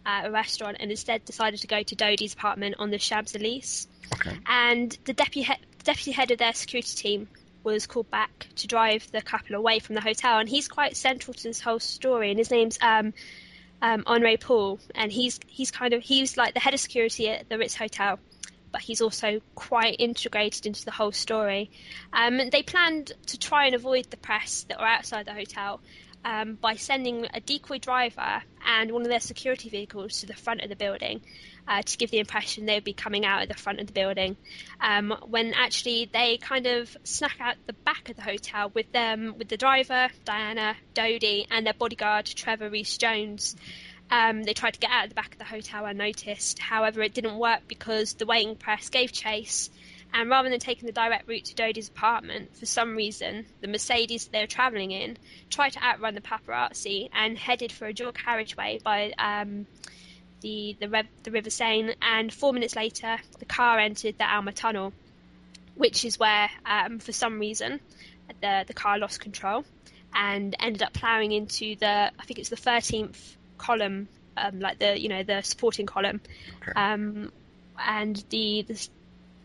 [0.04, 3.88] at a restaurant and instead decided to go to Dodi's apartment on the Champs Elysees
[4.14, 4.36] Okay.
[4.46, 7.28] and the deputy head, deputy head of their security team
[7.64, 11.34] was called back to drive the couple away from the hotel, and he's quite central
[11.34, 12.30] to this whole story.
[12.30, 13.12] And his name's um,
[13.82, 17.48] um, Henri Paul, and he's he's kind of he's like the head of security at
[17.48, 18.20] the Ritz Hotel,
[18.76, 21.70] but he's also quite integrated into the whole story.
[22.12, 25.80] Um, they planned to try and avoid the press that were outside the hotel.
[26.22, 30.60] Um, by sending a decoy driver and one of their security vehicles to the front
[30.60, 31.22] of the building
[31.68, 33.92] uh, to give the impression they would be coming out at the front of the
[33.92, 34.36] building,
[34.80, 39.36] um, when actually they kind of snuck out the back of the hotel with them,
[39.38, 43.56] with the driver Diana Dodi and their bodyguard Trevor Rees-Jones.
[44.10, 46.58] Um, they tried to get out of the back of the hotel unnoticed.
[46.58, 49.70] However, it didn't work because the waiting press gave chase.
[50.14, 54.28] And rather than taking the direct route to Dodi's apartment, for some reason, the Mercedes
[54.28, 55.18] they were travelling in
[55.50, 59.66] tried to outrun the paparazzi and headed for a dual carriageway by um,
[60.40, 61.96] the the, the River Seine.
[62.00, 64.92] And four minutes later, the car entered the Alma Tunnel,
[65.74, 67.80] which is where, um, for some reason,
[68.40, 69.64] the the car lost control
[70.14, 75.00] and ended up ploughing into the I think it's the 13th column, um, like the
[75.00, 76.20] you know the supporting column,
[76.62, 76.72] Okay.
[76.76, 77.32] um,
[77.78, 78.88] and the the,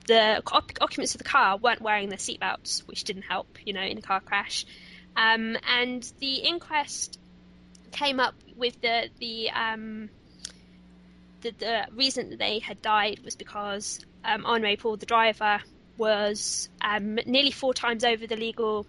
[0.07, 3.81] the oc- occupants of the car weren't wearing their seatbelts, which didn't help, you know,
[3.81, 4.65] in a car crash.
[5.15, 7.19] Um, and the inquest
[7.91, 10.09] came up with the the um,
[11.41, 15.59] the, the reason that they had died was because um, Henri Paul, the driver,
[15.97, 18.85] was um, nearly four times over the legal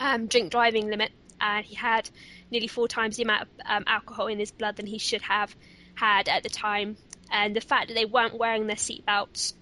[0.00, 1.12] um, drink driving limit.
[1.40, 2.08] And he had
[2.50, 5.54] nearly four times the amount of um, alcohol in his blood than he should have
[5.94, 6.96] had at the time.
[7.30, 9.54] And the fact that they weren't wearing their seatbelts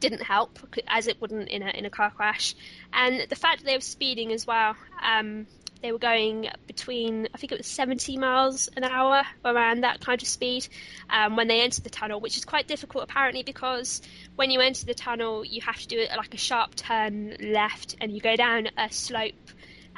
[0.00, 2.54] didn't help, as it wouldn't in a in a car crash.
[2.92, 5.46] And the fact that they were speeding as well, um,
[5.82, 10.20] they were going between, I think it was 70 miles an hour, around that kind
[10.20, 10.68] of speed,
[11.08, 14.02] um, when they entered the tunnel, which is quite difficult apparently because
[14.36, 17.96] when you enter the tunnel, you have to do it like a sharp turn left
[18.00, 19.34] and you go down a slope.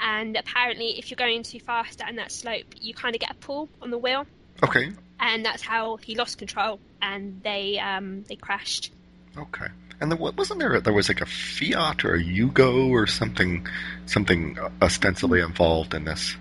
[0.01, 3.35] And apparently, if you're going too fast down that slope, you kind of get a
[3.35, 4.27] pull on the wheel.
[4.63, 4.91] Okay.
[5.19, 8.93] And that's how he lost control and they um, they crashed.
[9.37, 9.67] Okay.
[10.01, 13.67] And there, wasn't there there was like a Fiat or a Yugo or something
[14.07, 16.37] something ostensibly involved in this.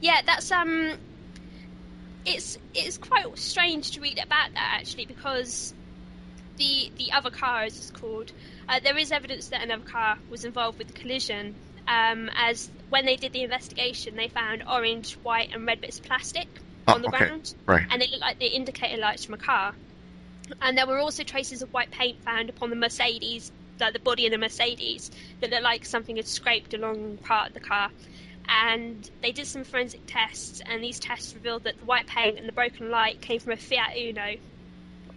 [0.00, 0.92] Yeah, that's um,
[2.26, 5.72] it's it's quite strange to read about that actually because
[6.58, 8.32] the the other car, as it's called,
[8.68, 11.54] uh, there is evidence that another car was involved with the collision.
[11.88, 16.04] Um, as when they did the investigation, they found orange, white, and red bits of
[16.04, 16.46] plastic
[16.86, 17.18] Oh, on the okay.
[17.18, 17.86] ground, Right.
[17.90, 19.74] and they looked like the indicator lights from a car.
[20.62, 24.26] And there were also traces of white paint found upon the Mercedes, like the body
[24.26, 27.90] of the Mercedes, that looked like something had scraped along part of the car.
[28.48, 32.48] And they did some forensic tests, and these tests revealed that the white paint and
[32.48, 34.36] the broken light came from a Fiat Uno.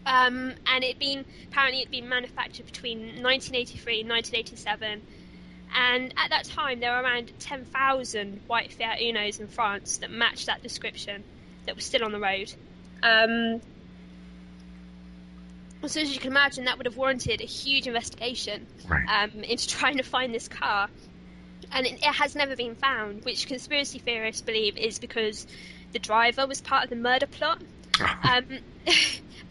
[0.05, 5.01] Um, and it'd been apparently it'd been manufactured between 1983 and 1987.
[5.75, 10.47] And at that time, there were around 10,000 white Fiat Unos in France that matched
[10.47, 11.23] that description
[11.65, 12.53] that were still on the road.
[13.03, 13.62] Um,
[15.88, 19.23] so as you can imagine, that would have warranted a huge investigation Right.
[19.23, 20.89] um, into trying to find this car.
[21.71, 25.47] And it, it has never been found, which conspiracy theorists believe is because
[25.93, 27.62] the driver was part of the murder plot.
[28.23, 28.45] Um,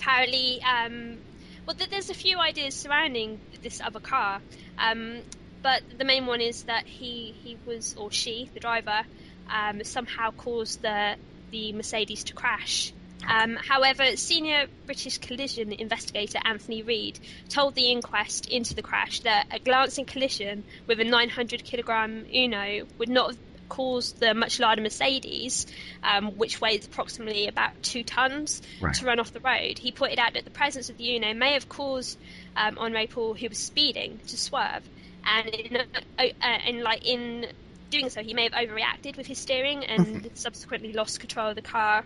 [0.01, 1.19] apparently, um,
[1.67, 4.41] well, th- there's a few ideas surrounding this other car,
[4.79, 5.19] um,
[5.63, 9.03] but the main one is that he he was or she, the driver,
[9.51, 11.17] um, somehow caused the
[11.51, 12.93] the Mercedes to crash.
[13.29, 17.19] Um, however, senior British collision investigator Anthony Reid
[17.51, 22.87] told the inquest into the crash that a glancing collision with a 900 kilogram Uno
[22.99, 25.67] would not have caused the much larger Mercedes,
[26.03, 28.95] um, which weighs approximately about two tons, Right.
[28.95, 29.79] to run off the road.
[29.79, 32.19] He pointed out that the presence of the Uno may have caused
[32.57, 34.83] um, Henri Paul, who was speeding, to swerve,
[35.25, 37.47] and in, uh, uh, in like in
[37.91, 41.63] doing so, he may have overreacted with his steering and subsequently lost control of the
[41.63, 42.05] car.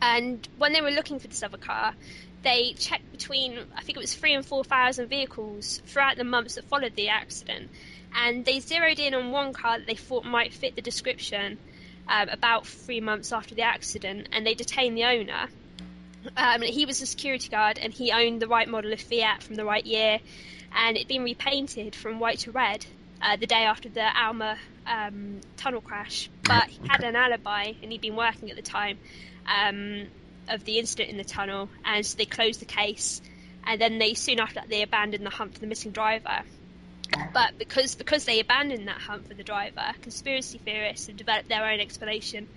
[0.00, 1.94] And when they were looking for this other car,
[2.42, 6.56] they checked between I think it was three and four thousand vehicles throughout the months
[6.56, 7.70] that followed the accident,
[8.14, 11.58] and they zeroed in on one car that they thought might fit the description.
[12.08, 15.48] Um, about three months after the accident, and they detained the owner.
[16.36, 19.56] Um, he was a security guard, and he owned the right model of Fiat from
[19.56, 20.20] the right year,
[20.72, 22.84] and it'd been repainted from white to red
[23.22, 26.30] uh, the day after the Alma um, tunnel crash.
[26.42, 28.98] But he had an alibi, and he'd been working at the time
[29.46, 30.06] um,
[30.48, 33.20] of the incident in the tunnel, and so they closed the case.
[33.64, 36.42] And then they soon after that they abandoned the hunt for the missing driver.
[37.32, 41.64] But because because they abandoned that hunt for the driver, conspiracy theorists have developed their
[41.64, 42.48] own explanation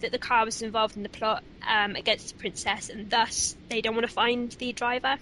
[0.00, 3.80] that the car was involved in the plot um, against the princess, and thus they
[3.80, 5.16] don't want to find the driver.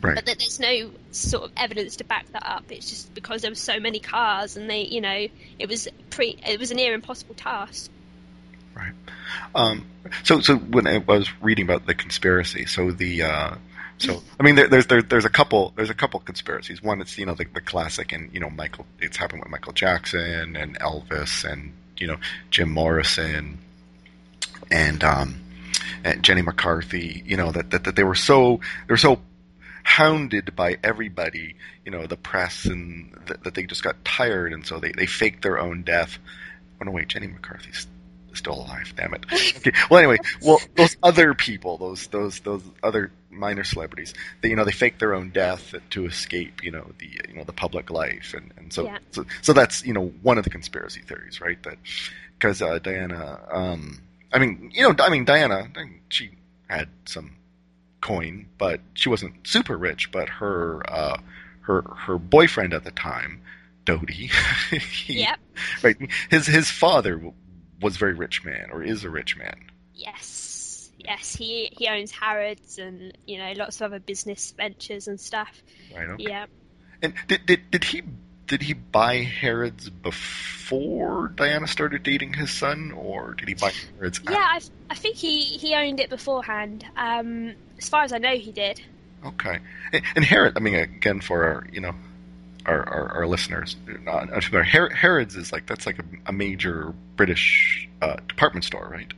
[0.00, 0.14] Right.
[0.14, 2.64] But that there's no sort of evidence to back that up.
[2.70, 5.26] It's just because there were so many cars, and they, you know,
[5.58, 7.90] it was pre, it was a near impossible task.
[8.74, 8.92] Right.
[9.54, 9.86] Um,
[10.22, 13.54] so, so when I was reading about the conspiracy, so the, uh,
[13.98, 16.82] so I mean, there, there's there, there's a couple there's a couple conspiracies.
[16.82, 19.74] One, it's you know the, the classic, and you know Michael, it's happened with Michael
[19.74, 22.16] Jackson and Elvis, and you know
[22.50, 23.58] Jim Morrison,
[24.70, 25.40] and um,
[26.02, 27.22] and Jenny McCarthy.
[27.26, 29.20] You know that that, that they were so they were so
[29.90, 34.64] hounded by everybody, you know, the press, and that, that they just got tired, and
[34.64, 36.18] so they they faked their own death.
[36.80, 37.86] Oh no, wait, Jenny McCarthy's
[38.32, 38.94] still alive.
[38.96, 39.26] Damn it.
[39.60, 39.72] Okay.
[39.90, 44.64] Well, anyway, well, those other people, those those those other minor celebrities, they you know
[44.64, 48.32] they fake their own death to escape, you know, the you know the public life,
[48.36, 48.98] and and so Yeah.
[49.10, 51.60] so, so that's you know one of the conspiracy theories, right?
[51.64, 51.78] That
[52.38, 54.00] because uh, Diana, um,
[54.32, 55.68] I mean, you know, I mean Diana,
[56.08, 56.30] she
[56.68, 57.32] had some
[58.00, 60.10] coin, but she wasn't super rich.
[60.12, 61.20] But her uh,
[61.62, 63.42] her her boyfriend at the time,
[63.84, 64.30] Dodi,
[64.80, 65.38] he, Yep.
[65.82, 65.96] right,
[66.30, 67.20] his his father
[67.80, 69.56] was a very rich man, or is a rich man.
[69.94, 70.90] Yes.
[70.98, 71.34] Yes.
[71.34, 75.62] He he owns Harrods and you know lots of other business ventures and stuff.
[75.94, 76.08] Right.
[76.08, 76.24] Okay.
[76.28, 76.46] Yeah.
[77.02, 78.02] And did, did did he
[78.50, 84.20] did he buy Harrods before Diana started dating his son, or did he buy Harrods?
[84.28, 84.34] Yeah.
[84.36, 86.84] I I think he he owned it beforehand.
[86.96, 88.82] Um, as far as I know, he did.
[89.24, 89.60] Okay.
[89.92, 91.94] And, and Harrods, I mean, again, for our you know
[92.66, 97.88] our our, our listeners, not, Har- Harrods is like that's like a, a major British
[98.02, 99.12] uh, department store, right?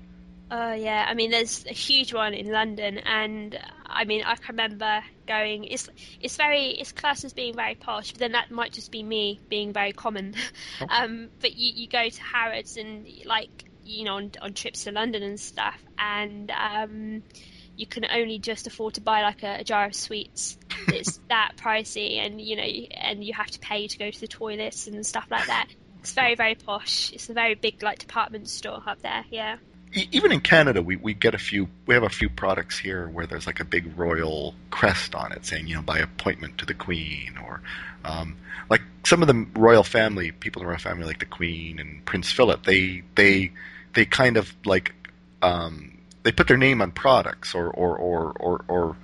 [0.52, 4.54] Uh, yeah, I mean, there's a huge one in London, and I mean, I can
[4.54, 5.64] remember going.
[5.64, 5.88] It's
[6.20, 9.40] it's very it's classed as being very posh, but then that might just be me
[9.48, 10.34] being very common.
[10.78, 10.86] Oh.
[10.90, 14.92] um, but you you go to Harrods and like you know on, on trips to
[14.92, 17.22] London and stuff, and um,
[17.74, 20.58] you can only just afford to buy like a, a jar of sweets.
[20.88, 24.28] It's that pricey, and you know, and you have to pay to go to the
[24.28, 25.68] toilets and stuff like that.
[26.00, 27.10] It's very very posh.
[27.14, 29.24] It's a very big like department store up there.
[29.30, 29.56] Yeah.
[29.94, 31.68] Even in Canada, we, we get a few.
[31.86, 35.44] We have a few products here where there's like a big royal crest on it,
[35.44, 37.60] saying you know by appointment to the Queen, or
[38.04, 38.36] um,
[38.70, 42.04] like some of the royal family, people in the royal family, like the Queen and
[42.06, 42.64] Prince Philip.
[42.64, 43.52] They they
[43.92, 44.94] they kind of like
[45.42, 48.96] um, they put their name on products or or or or, or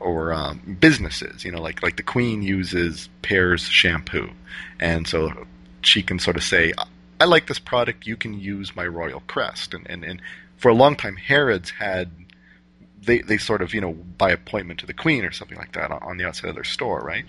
[0.00, 4.30] or um, businesses, you know, like like the Queen uses Pear's shampoo,
[4.78, 5.46] and so
[5.82, 6.72] she can sort of say,
[7.20, 8.06] "I like this product.
[8.06, 10.22] You can use my royal crest." And and, and
[10.56, 12.10] for a long time, Harrods had
[13.02, 15.90] they they sort of you know by appointment to the Queen or something like that
[15.90, 17.24] on, on the outside of their store, right?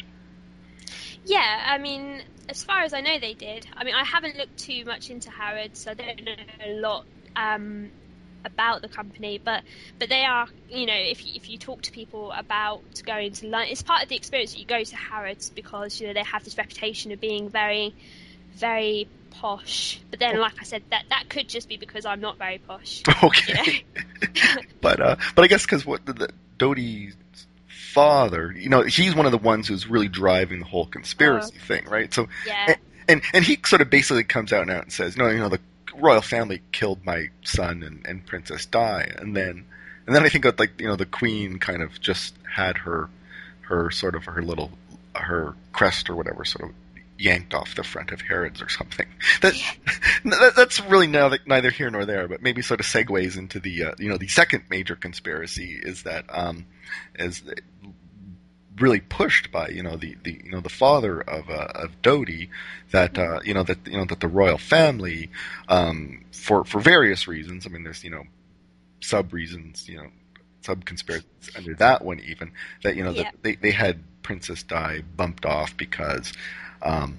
[1.26, 3.68] Yeah, I mean, as far as I know, they did.
[3.76, 6.34] I mean, I haven't looked too much into Harrods, so I don't know
[6.66, 7.92] a lot um,
[8.44, 9.38] about the company.
[9.38, 9.64] But
[10.00, 13.48] but they are, you know, if you, if you talk to people about going to
[13.48, 16.24] London, it's part of the experience that you go to Harrods because you know they
[16.24, 17.94] have this reputation of being very
[18.56, 20.00] very posh.
[20.10, 23.04] But then, like I said, that that could just be because I'm not very posh.
[23.24, 23.84] Okay,
[24.82, 27.16] but uh, but I guess because what the, the Dodi's
[27.68, 31.86] father, you know, he's one of the ones who's really driving the whole conspiracy thing,
[31.86, 32.14] right?
[32.14, 32.76] So Yeah.
[33.08, 35.60] and and he sort of basically comes out now and says, no, you know, the
[35.96, 39.66] royal family killed my son and, and Princess Di, and then
[40.06, 43.10] and then I think that like you know the Queen kind of just had her
[43.62, 44.72] her sort of her little
[45.16, 46.76] her crest or whatever sort of
[47.20, 49.06] yanked off the front of Harrods or something.
[49.42, 49.54] That,
[50.26, 53.84] that that's really now neither here nor there, but maybe sort of segues into the
[53.84, 56.66] uh, you know the second major conspiracy is that um,
[57.16, 57.44] is
[58.80, 62.50] really pushed by you know the, the you know the father of uh, of Dodi
[62.92, 65.30] that uh, you know that you know that the royal family
[65.68, 67.66] um, for for various reasons.
[67.66, 68.24] I mean, there's you know
[69.02, 70.08] sub reasons, you know
[70.62, 72.52] sub conspiracies under that one even
[72.84, 73.24] that you know Yeah.
[73.24, 76.32] that they they had Princess Di bumped off because.
[76.82, 77.18] Um,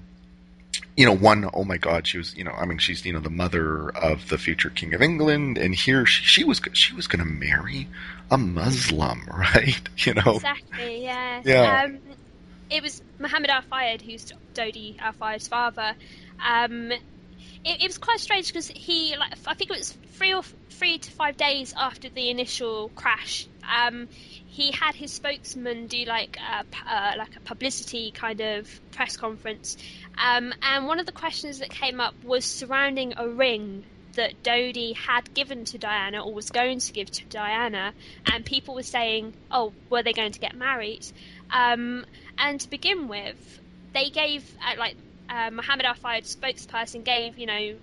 [0.96, 3.20] you know, one, oh my God, she was, you know, I mean, she's, you know,
[3.20, 7.06] the mother of the future king of England, and here she, she was, she was
[7.06, 7.88] going to marry
[8.30, 9.80] a Muslim, right?
[9.98, 11.04] You know, Exactly.
[11.04, 11.42] Yeah.
[11.44, 11.82] Yeah.
[11.84, 11.98] Um,
[12.70, 15.94] it was Muhammad Al Fayed who's Dodi Al Fayed's father.
[16.44, 16.92] Um,
[17.64, 20.99] it, it was quite strange because he, like, I think it was three or three
[20.99, 23.47] to five days after the initial crash.
[23.68, 24.09] Um,
[24.47, 29.76] he had his spokesman do like a, uh, like a publicity kind of press conference,
[30.18, 33.84] um, and one of the questions that came up was surrounding a ring
[34.14, 37.93] that Dodi had given to Diana or was going to give to Diana,
[38.26, 41.07] and people were saying, "Oh, were they going to get married?"
[41.51, 42.05] Um,
[42.38, 43.61] and to begin with,
[43.93, 44.97] they gave uh, like
[45.30, 47.74] uh, Muhammad Al Fayed's spokesperson gave you know.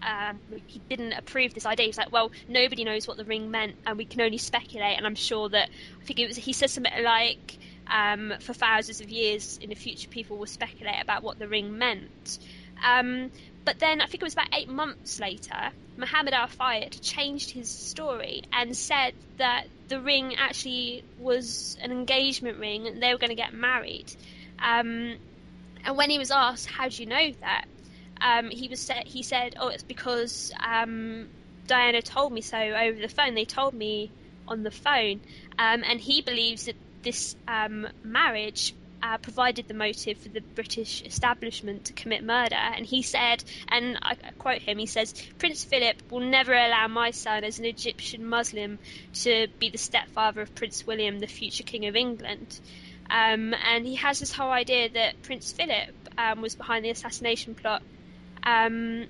[0.00, 1.86] Um, he didn't approve this idea.
[1.86, 4.96] He's like, well, nobody knows what the ring meant, and we can only speculate.
[4.96, 5.68] And I'm sure that
[6.00, 7.58] I think it was he said something like,
[7.88, 11.78] um, for thousands of years in the future, people will speculate about what the ring
[11.78, 12.38] meant.
[12.84, 13.32] Um,
[13.64, 17.68] but then I think it was about eight months later, Muhammad Al Fayed changed his
[17.68, 23.30] story and said that the ring actually was an engagement ring and they were going
[23.30, 24.10] to get married.
[24.58, 25.16] Um,
[25.84, 27.64] and when he was asked, "How do you know that?"
[28.20, 31.28] Um, he was sa- he said, "Oh, it's because um,
[31.66, 33.34] Diana told me so over the phone.
[33.34, 34.10] They told me
[34.46, 35.20] on the phone."
[35.58, 41.02] Um, and he believes that this um, marriage uh, provided the motive for the British
[41.02, 42.56] establishment to commit murder.
[42.56, 46.88] And he said, and I I quote him, he says, Prince Philip will never allow
[46.88, 48.78] my son, as an Egyptian Muslim,
[49.22, 52.60] to be the stepfather of Prince William, the future King of England.
[53.10, 57.54] Um, and he has this whole idea that Prince Philip um, was behind the assassination
[57.54, 57.82] plot.
[58.42, 59.06] Um,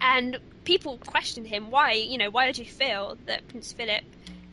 [0.00, 4.04] and people questioned him, why, you know, why did you feel that Prince Philip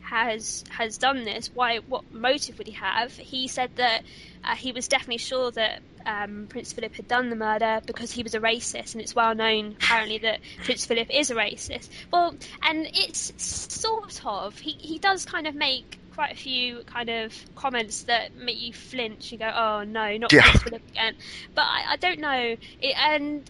[0.08, 1.50] has has done this?
[1.52, 1.78] Why?
[1.78, 3.12] What motive would he have?
[3.12, 4.02] He said that
[4.42, 8.22] uh, he was definitely sure that um, Prince Philip had done the murder because he
[8.22, 11.88] was a racist, and it's well known apparently that Prince Philip is a racist.
[12.10, 17.10] Well, and it's sort of he he does kind of make quite a few kind
[17.10, 19.30] of comments that make you flinch.
[19.30, 20.42] You go, oh no, not Yeah.
[20.42, 21.14] Prince Philip again.
[21.54, 22.56] But I, I don't know.
[22.82, 23.48] It, and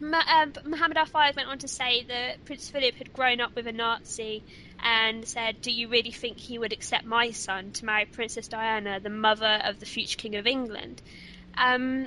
[0.00, 3.66] um, Muhammad Al Fayed went on to say that Prince Philip had grown up with
[3.66, 4.44] a Nazi
[4.80, 9.00] and said, Do you really think he would accept my son to marry Princess Diana,
[9.00, 11.02] the mother of the future King of England?
[11.58, 12.06] Um,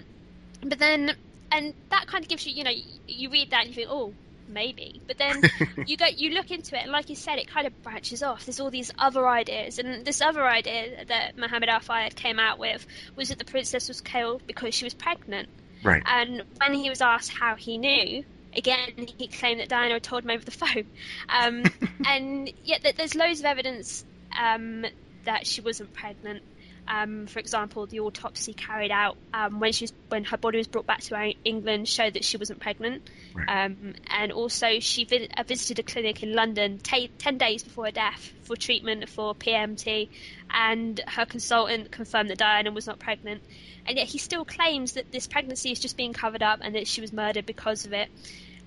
[0.61, 1.17] but then,
[1.51, 2.71] and that kind of gives you, you know,
[3.09, 4.13] you read that and you think, Oh,
[4.48, 5.02] maybe.
[5.06, 5.41] But then
[5.88, 8.45] you go, you look into it, and like you said, it kind of branches off.
[8.45, 12.60] There's all these other ideas, and this other idea that Mohammed Al Fayed came out
[12.60, 12.86] with
[13.16, 15.50] was that the princess was killed because she was pregnant.
[15.84, 16.04] Right.
[16.06, 18.24] And when he was asked how he knew,
[18.56, 20.88] again he claimed that Diana had told him over the phone.
[21.30, 21.64] Um,
[22.08, 24.04] and yet there's loads of evidence
[24.38, 24.86] um,
[25.26, 26.43] that she wasn't pregnant.
[26.88, 30.67] Um, for example, the autopsy carried out um, when she was, when her body was
[30.67, 33.65] brought back to England showed that she wasn't pregnant, Right.
[33.65, 37.85] um, and also she vi- uh, visited a clinic in London ta ten days before
[37.85, 40.07] her death for treatment for PMT,
[40.49, 43.41] and her consultant confirmed that Diana was not pregnant,
[43.85, 46.88] and yet he still claims that this pregnancy is just being covered up and that
[46.88, 48.09] she was murdered because of it.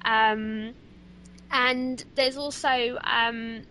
[0.05, 0.75] Um,
[1.51, 3.63] and there's also, um,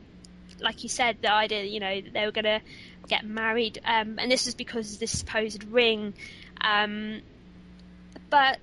[0.59, 2.61] like you said, the idea, you know, that they were going to
[3.09, 6.13] get married, um, and this is because of this supposed ring.
[6.61, 7.21] Um,
[8.29, 8.59] but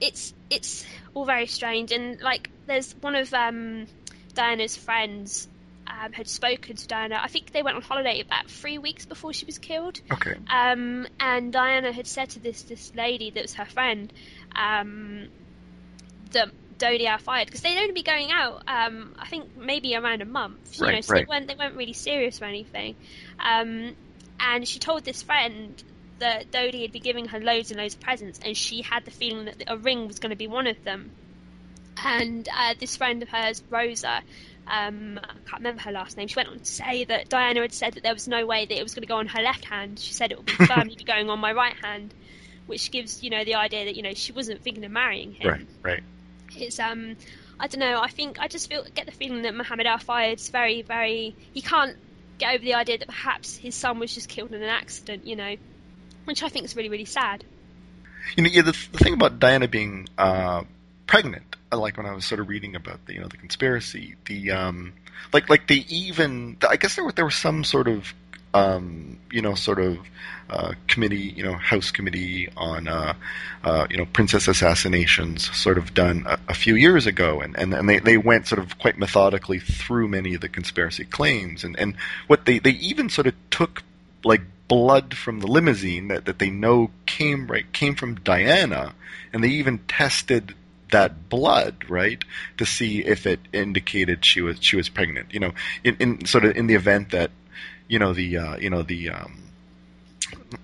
[0.00, 0.84] it's it's
[1.14, 3.86] all very strange, and like there's one of um,
[4.34, 5.48] Diana's friends
[5.86, 7.18] um, had spoken to Diana.
[7.22, 10.00] I think they went on holiday about three weeks before she was killed.
[10.12, 10.36] Okay.
[10.50, 14.12] Um, and Diana had said to this this lady that was her friend
[14.54, 15.28] um,
[16.32, 18.62] that Dodi Al Fayed because they'd only be going out.
[18.66, 20.78] Um, I think maybe around a month.
[20.78, 21.26] You Right, know, so right.
[21.26, 22.94] they weren't they weren't really serious or anything.
[23.38, 23.96] Um,
[24.40, 25.82] and she told this friend
[26.20, 29.10] that Dodi had been giving her loads and loads of presents, and she had the
[29.10, 31.10] feeling that a ring was going to be one of them.
[32.04, 34.20] And uh, this friend of hers, Rosa,
[34.68, 36.28] um, I can't remember her last name.
[36.28, 38.78] She went on to say that Diana had said that there was no way that
[38.78, 39.98] it was going to go on her left hand.
[39.98, 42.14] She said it would be firmly be going on my right hand,
[42.66, 45.48] which gives you know the idea that you know she wasn't thinking of marrying him.
[45.48, 45.66] Right.
[45.82, 46.02] Right.
[46.56, 47.16] It's um,
[47.60, 48.00] I don't know.
[48.00, 51.62] I think I just feel get the feeling that Mohammed Al Fayed's very very he
[51.62, 51.96] can't
[52.38, 55.26] get over the idea that perhaps his son was just killed in an accident.
[55.26, 55.56] You know,
[56.24, 57.44] which I think is really really sad.
[58.36, 60.64] You know, yeah, the, the thing about Diana being uh,
[61.06, 64.14] pregnant, uh, like when I was sort of reading about the you know the conspiracy,
[64.26, 64.92] the um,
[65.32, 68.12] like like they even I guess there were there was some sort of
[68.54, 69.98] um, you know sort of
[70.50, 73.14] uh, committee, you know, House committee on uh,
[73.62, 77.74] uh, you know princess assassinations, sort of done a, a few years ago, and, and
[77.74, 81.78] and they they went sort of quite methodically through many of the conspiracy claims, and
[81.78, 81.96] and
[82.28, 83.82] what they they even sort of took
[84.24, 88.94] like blood from the limousine that, that they know came right came from Diana,
[89.32, 90.54] and they even tested
[90.90, 92.24] that blood right
[92.56, 95.34] to see if it indicated she was she was pregnant.
[95.34, 95.52] You know,
[95.84, 97.30] in, in sort of in the event that
[97.88, 99.42] you know the uh, you know the um,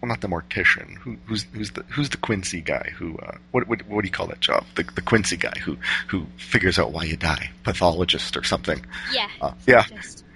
[0.00, 0.96] well, not the mortician.
[0.98, 2.92] Who, who's who's the who's the Quincy guy?
[2.96, 4.64] Who uh, what, what what do you call that job?
[4.74, 5.76] The the Quincy guy who
[6.08, 8.84] who figures out why you die, pathologist or something.
[9.12, 9.28] Yeah.
[9.40, 9.84] Uh, yeah,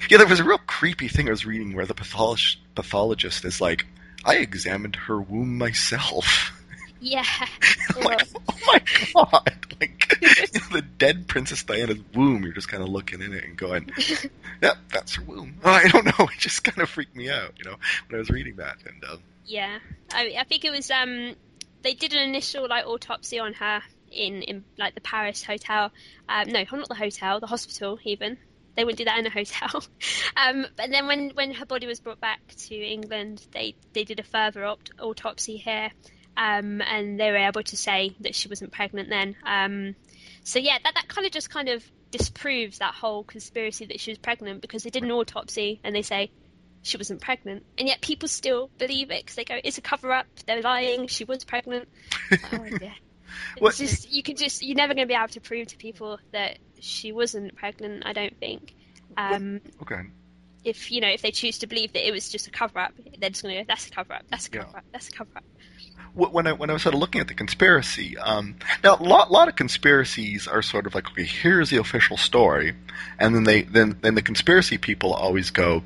[0.09, 3.61] yeah, there was a real creepy thing I was reading where the patholog- pathologist is
[3.61, 3.87] like,
[4.25, 6.53] I examined her womb myself.
[7.01, 7.25] yeah.
[8.01, 8.83] Like, oh my
[9.15, 9.55] god!
[9.81, 12.43] Like you know, the dead Princess Diana's womb.
[12.43, 13.91] You're just kind of looking in it and going,
[14.61, 16.27] "Yep, that's her womb." Well, I don't know.
[16.27, 17.77] It just kind of freaked me out, you know,
[18.09, 18.77] when I was reading that.
[18.87, 19.79] And um, Yeah,
[20.13, 20.91] I, I think it was.
[20.91, 21.35] Um,
[21.83, 25.93] they did an initial like autopsy on her in in like the Paris hotel.
[26.29, 28.39] Um, no, not the hotel, the hospital even.
[28.77, 29.83] They wouldn't do that in a hotel.
[30.37, 34.21] um, but then when when her body was brought back to England, they they did
[34.21, 35.91] a further opt- autopsy here,
[36.39, 39.35] um, and they were able to say that she wasn't pregnant then.
[39.45, 39.97] Um,
[40.45, 44.13] so yeah, that that kind of just kind of disproves that whole conspiracy that she
[44.13, 46.31] was pregnant because they did an autopsy and they say
[46.83, 50.27] she wasn't pregnant, and yet people still believe it because they go, "It's a cover-up.
[50.47, 51.09] They're lying.
[51.09, 51.89] She was pregnant."
[52.53, 52.93] oh yeah.
[53.61, 55.77] Well, It's just you can just you're never going to be able to prove to
[55.77, 58.05] people that she wasn't pregnant.
[58.07, 58.73] I don't think.
[59.17, 60.03] Um, okay,
[60.65, 63.31] if you know if they choose to believe that it was just a cover-up, they're
[63.31, 64.23] just going to go, "That's a cover-up.
[64.31, 64.63] That's a Yeah.
[64.65, 64.85] cover-up.
[64.93, 65.78] That's a cover-up." Wh-
[66.15, 69.31] when I when I was sort of looking at the conspiracy, um, now a lot,
[69.31, 72.75] lot of conspiracies are sort of like, okay, here's the official story,
[73.19, 75.83] and then they then then the conspiracy people always go,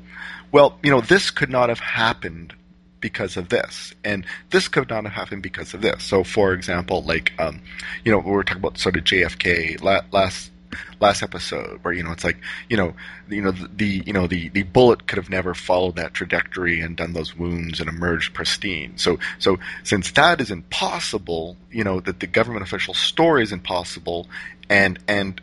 [0.51, 2.53] well, you know, this could not have happened
[2.99, 6.03] because of this, and this could not have happened because of this.
[6.03, 7.61] So, for example, like, um,
[8.05, 10.52] you know, we were talking about sort of JFK last
[10.99, 12.37] last episode where you know it's like
[12.69, 12.93] you know
[13.29, 16.81] you know the, the you know the the bullet could have never followed that trajectory
[16.81, 18.97] and done those wounds and emerged pristine.
[18.97, 24.27] So so since that is impossible you know that the government official story is impossible
[24.69, 25.39] and and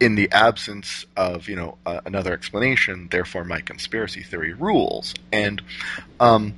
[0.00, 5.14] in the absence of you know uh, another explanation therefore my conspiracy theory rules.
[5.32, 5.62] And
[6.20, 6.54] um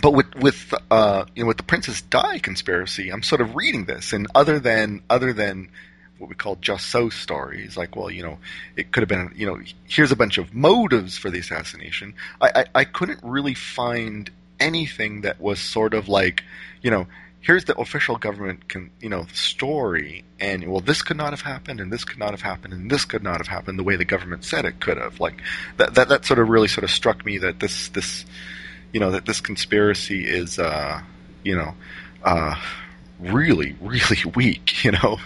[0.00, 3.84] but with with uh, you know with the Princess Di conspiracy, I'm sort of reading
[3.84, 5.70] this, and other than other than
[6.18, 8.38] what we call just so stories, like well, you know,
[8.76, 12.14] it could have been, you know, here's a bunch of motives for the assassination.
[12.40, 16.42] I I, I couldn't really find anything that was sort of like,
[16.82, 17.06] you know,
[17.40, 21.80] here's the official government can you know story, and well, this could not have happened,
[21.80, 24.04] and this could not have happened, and this could not have happened the way the
[24.04, 25.20] government said it could have.
[25.20, 25.40] Like
[25.76, 28.24] that that that sort of really sort of struck me that this this
[28.92, 31.00] you know that this conspiracy is uh
[31.44, 31.74] you know
[32.22, 32.54] uh
[33.18, 34.84] really really weak.
[34.84, 35.18] You know.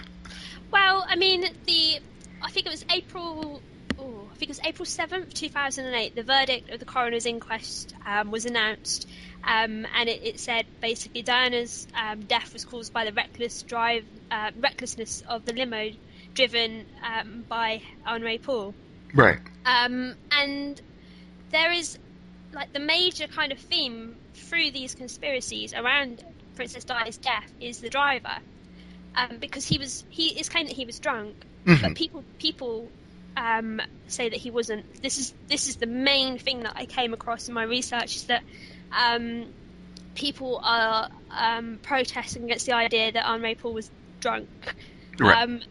[0.73, 1.99] Well, I mean the
[2.41, 3.61] I think it was April
[3.99, 8.31] oh, I think it was April 7th, 2008, the verdict of the coroner's inquest um,
[8.31, 9.07] was announced,
[9.43, 14.03] um, and it, it, said basically Diana's um, death was caused by the reckless drive,
[14.31, 15.91] uh, recklessness of the limo
[16.33, 18.73] driven um, by Henri Paul.
[19.13, 19.39] Right.
[19.67, 20.81] Um, and
[21.51, 21.99] there is
[22.51, 26.23] like the major kind of theme through these conspiracies around
[26.55, 28.37] Princess Diana's death is the driver,
[29.15, 31.35] um, because he was he is claimed that he was drunk,
[31.65, 31.81] mm-hmm.
[31.81, 32.89] but people people
[33.37, 35.01] um, say that he wasn't.
[35.01, 38.23] This is this is the main thing that I came across in my research is
[38.25, 38.43] that
[38.91, 39.45] um,
[40.15, 43.89] people are um, protesting against the idea that Henri Paul was
[44.19, 44.49] drunk.
[45.19, 45.43] Right.
[45.43, 45.61] Um,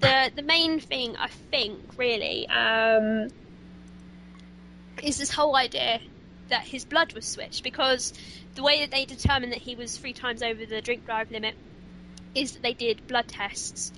[0.00, 3.28] the the main thing I think really um,
[5.02, 6.00] is this whole idea
[6.48, 8.12] that his blood was switched because
[8.54, 11.54] the way that they determined that he was three times over the drink drive limit
[12.34, 13.92] is that they did blood tests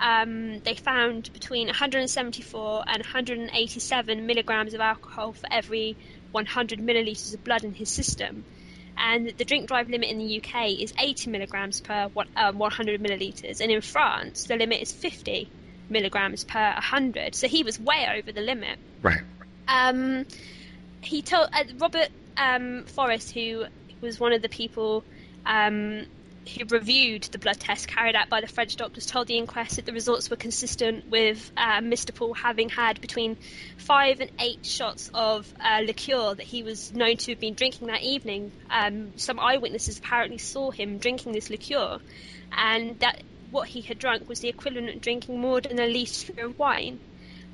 [0.00, 5.96] um, they found between 174 and 187 milligrams of alcohol for every
[6.32, 8.44] 100 millilitres of blood in his system.
[8.98, 13.00] And the drink drive limit in the UK is 80 milligrams per one, uh, 100
[13.00, 15.50] millilitres, and in France the limit is 50
[15.88, 17.34] milligrams per 100.
[17.34, 18.78] So he was way over the limit.
[19.02, 19.20] Right.
[19.68, 20.26] Um,
[21.02, 23.66] he told uh, Robert um, Forrest, who
[24.00, 25.04] was one of the people
[25.44, 26.06] um,
[26.48, 29.86] who reviewed the blood test carried out by the French doctors told the inquest that
[29.86, 32.14] the results were consistent with uh, Mr.
[32.14, 33.36] Paul having had between
[33.76, 37.88] five and eight shots of uh, liqueur that he was known to have been drinking
[37.88, 38.52] that evening.
[38.70, 41.98] Um, some eyewitnesses apparently saw him drinking this liqueur,
[42.52, 46.44] and that what he had drunk was the equivalent of drinking more than a litre
[46.44, 47.00] of wine.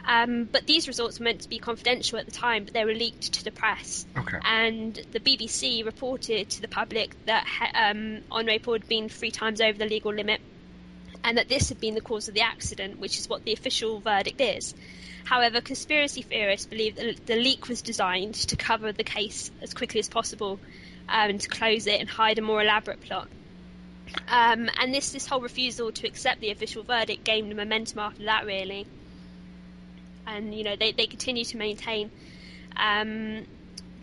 [0.05, 2.95] Um, but these results were meant to be confidential at the time, but they were
[2.95, 4.05] leaked to the press.
[4.17, 4.39] Okay.
[4.45, 9.61] And the BBC reported to the public that um, Henri Paul had been three times
[9.61, 10.41] over the legal limit
[11.25, 14.01] and that this had been the cause of the accident, which is what the official
[14.01, 14.75] verdict is.
[15.25, 20.01] However, conspiracy theorists believe that the leak was designed to cover the case as quickly
[20.01, 20.59] as possible
[21.09, 23.29] um, and to close it and hide a more elaborate plot.
[24.27, 28.47] Um, and this, this whole refusal to accept the official verdict gained momentum after that,
[28.47, 28.87] really
[30.27, 32.11] and you know they, they continue to maintain
[32.77, 33.45] um,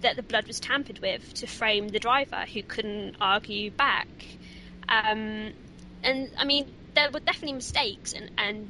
[0.01, 4.07] that the blood was tampered with to frame the driver who couldn't argue back.
[4.87, 5.53] Um,
[6.03, 8.69] and I mean, there were definitely mistakes and, and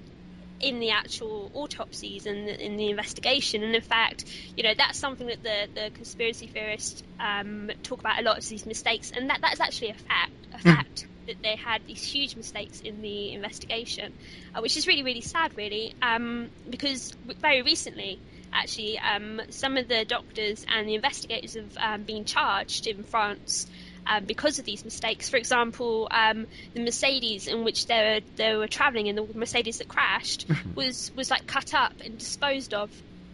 [0.59, 3.63] in the actual autopsies and the, in the investigation.
[3.63, 4.25] And in fact,
[4.57, 8.49] you know, that's something that the, the conspiracy theorists um, talk about a lot is
[8.49, 9.11] these mistakes.
[9.15, 11.05] And that, that's actually a fact, a mm.
[11.29, 14.13] That they had these huge mistakes in the investigation,
[14.53, 18.19] uh, which is really, really sad, really, um, because very recently,
[18.51, 23.67] actually, um, some of the doctors and the investigators have um, been charged in France.
[24.07, 28.55] Um, because of these mistakes, for example, um, the Mercedes in which they were they
[28.55, 32.89] were traveling in the Mercedes that crashed was was like cut up and disposed of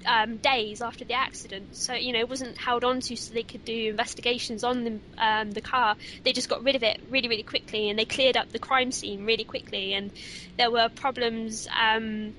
[0.05, 1.75] um, days after the accident.
[1.75, 4.99] So you know, it wasn't held on to so they could do investigations on the
[5.17, 5.95] um, the car.
[6.23, 8.91] They just got rid of it really, really quickly, and they cleared up the crime
[8.91, 9.93] scene really quickly.
[9.93, 10.11] And
[10.57, 11.67] there were problems.
[11.67, 12.33] Um,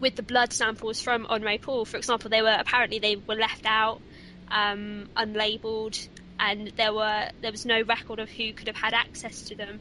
[0.00, 3.64] with the blood samples from Henri Paul, for example, they were apparently they were left
[3.64, 4.00] out,
[4.50, 6.08] um, unlabeled,
[6.40, 9.80] and there were there was no record of who could have had access to them.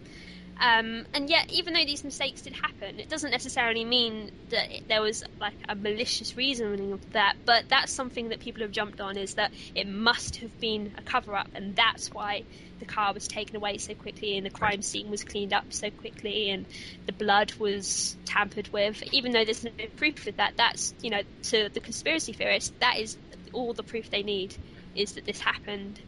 [0.62, 4.88] Um, and yet, even though these mistakes did happen, it doesn't necessarily mean that it,
[4.88, 7.36] there was like a malicious reasoning of that.
[7.45, 11.01] But that's something that people have jumped on is that it must have been a
[11.01, 12.43] cover up, and that's why
[12.78, 15.89] the car was taken away so quickly, and the crime scene was cleaned up so
[15.89, 16.68] quickly, and
[17.07, 19.01] the blood was tampered with.
[19.12, 22.99] Even though there's no proof of that, that's you know to the conspiracy theorists, that
[22.99, 23.18] is
[23.51, 24.55] all the proof they need
[24.95, 25.99] is that this happened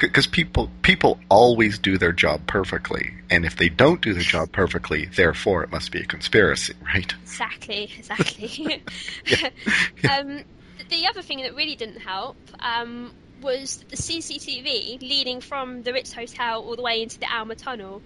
[0.00, 4.52] because people people always do their job perfectly, and if they don't do their job
[4.52, 7.12] perfectly, therefore it must be a conspiracy, right?
[7.22, 8.82] Exactly, exactly.
[10.10, 10.42] um,
[10.88, 16.12] the other thing that really didn't help um, was the CCTV leading from the Ritz
[16.12, 18.02] Hotel all the way into the Alma Tunnel.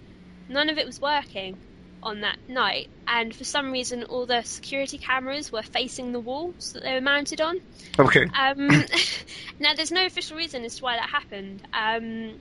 [0.47, 1.57] None of it was working
[2.05, 6.73] on that night, and for some reason, all the security cameras were facing the walls
[6.73, 7.59] that they were mounted on.
[7.97, 8.25] Okay.
[8.25, 8.67] Um,
[9.59, 12.39] now, there's no official reason as to why that happened, um,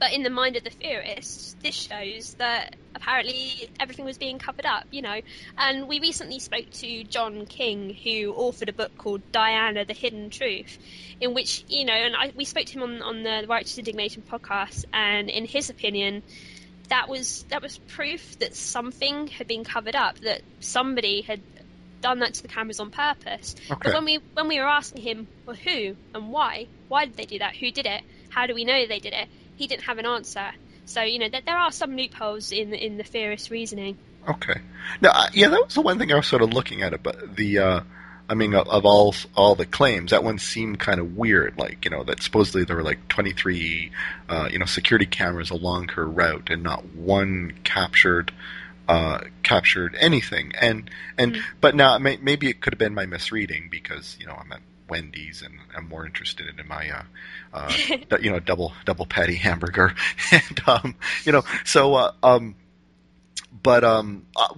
[0.00, 4.66] but in the mind of the theorists, this shows that apparently everything was being covered
[4.66, 5.20] up, you know.
[5.56, 10.30] And we recently spoke to John King, who authored a book called Diana: The Hidden
[10.30, 10.78] Truth,
[11.20, 14.22] in which, you know, and I, we spoke to him on on the Righteous Indignation
[14.22, 16.22] podcast, and in his opinion
[16.94, 21.40] that was that was proof that something had been covered up, that somebody had
[22.00, 23.56] done that to the cameras on purpose.
[23.68, 23.80] Okay.
[23.82, 26.68] But when we when we were asking him, well, who and why?
[26.86, 27.56] Why did they do that?
[27.56, 28.02] Who did it?
[28.28, 29.28] How do we know they did it?
[29.56, 30.52] He didn't have an answer.
[30.84, 33.98] So you know that there are some loopholes in in the theorist's reasoning.
[34.28, 34.60] Okay.
[35.00, 37.36] Now, yeah, that was the one thing I was sort of looking at it, but
[37.36, 37.80] the, uh,
[38.28, 41.58] I mean, of, of all all the claims, that one seemed kind of weird.
[41.58, 43.90] Like, you know, that supposedly there were like 23,
[44.28, 48.32] uh, you know, security cameras along her route, and not one captured,
[48.88, 50.52] uh, captured anything.
[50.60, 51.42] And and Mm.
[51.60, 54.60] but now may, maybe it could have been my misreading because you know I'm at
[54.88, 57.02] Wendy's and I'm more interested in my, uh,
[57.52, 57.72] uh,
[58.20, 59.94] you know, double double patty hamburger,
[60.32, 60.94] and um,
[61.24, 62.54] you know, so uh, um
[63.62, 64.48] but um, uh,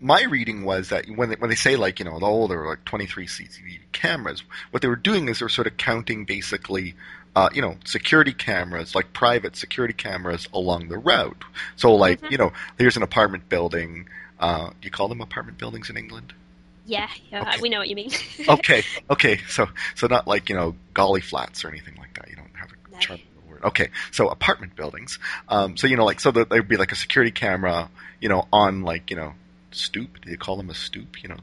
[0.00, 2.68] my reading was that when they, when they say like you know oh there were
[2.68, 6.94] like 23 CCTV cameras, what they were doing is they're sort of counting basically.
[7.36, 11.44] Uh, you know, security cameras, like private security cameras along the route.
[11.76, 12.30] So, like, Mhm.
[12.32, 14.08] you know, here's an apartment building.
[14.40, 16.32] Uh, do you call them apartment buildings in England?
[16.84, 17.60] Yeah, yeah, Okay.
[17.60, 18.10] we know what you mean.
[18.48, 19.36] Okay, okay.
[19.46, 22.28] So, so not like you know, golly flats or anything like that.
[22.28, 22.98] You don't have a No.
[22.98, 23.20] charm
[23.64, 25.18] Okay, so apartment buildings.
[25.48, 27.88] Um, so you know, like, so there- there'd be like a security camera,
[28.20, 29.34] you know, on like you know,
[29.70, 30.20] stoop.
[30.22, 31.22] Do you call them a stoop?
[31.22, 31.36] You know,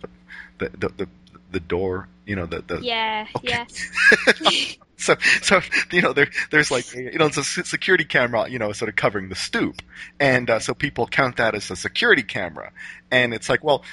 [0.60, 1.08] the the the the,
[1.52, 2.08] the door.
[2.26, 2.80] You know, the the.
[2.82, 3.48] yeah, Okay.
[3.48, 4.78] yes.
[4.98, 5.60] So, so
[5.92, 8.96] you know, there, there's like, you know, it's a security camera, you know, sort of
[8.96, 9.82] covering the stoop,
[10.22, 12.72] and uh, so people count that as a security camera,
[13.12, 13.84] and it's like, well,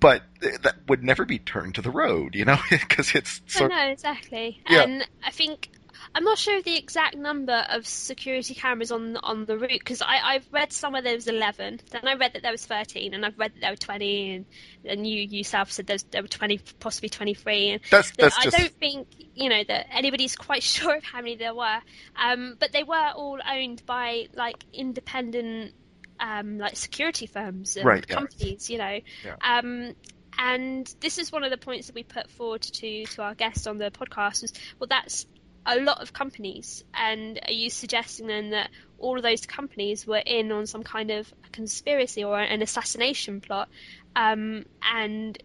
[0.00, 0.22] but
[0.62, 3.70] that would never be turned to the road, you know, because it's I sort.
[3.70, 4.82] know exactly, Yeah.
[4.84, 5.68] and I think
[6.14, 10.02] I'm not sure of the exact number of security cameras on on the route because
[10.02, 13.24] I I've read somewhere there was 11, then I read that there was 13, and
[13.24, 14.46] I've read that there were 20, and
[14.84, 18.56] and you yourself said there's there were 20, possibly 23, and That's that's I just
[18.56, 21.80] don't think you know that anybody's quite sure of how many there were.
[22.16, 25.72] Um, but they were all owned by like independent
[26.20, 28.14] um, like security firms and Right, yeah.
[28.14, 29.00] companies, you know.
[29.24, 29.36] Yeah.
[29.42, 29.94] Um,
[30.38, 33.68] and this is one of the points that we put forward to to our guest
[33.68, 35.26] on the podcast was well that's
[35.64, 40.22] a lot of companies and are you suggesting then that all of those companies were
[40.24, 43.68] in on some kind of conspiracy or an assassination plot?
[44.16, 45.40] Um, and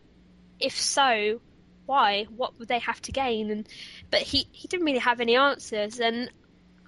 [0.59, 1.39] if so
[1.85, 2.25] why?
[2.35, 3.49] What would they have to gain?
[3.49, 3.67] And
[4.11, 5.99] but he he didn't really have any answers.
[5.99, 6.29] And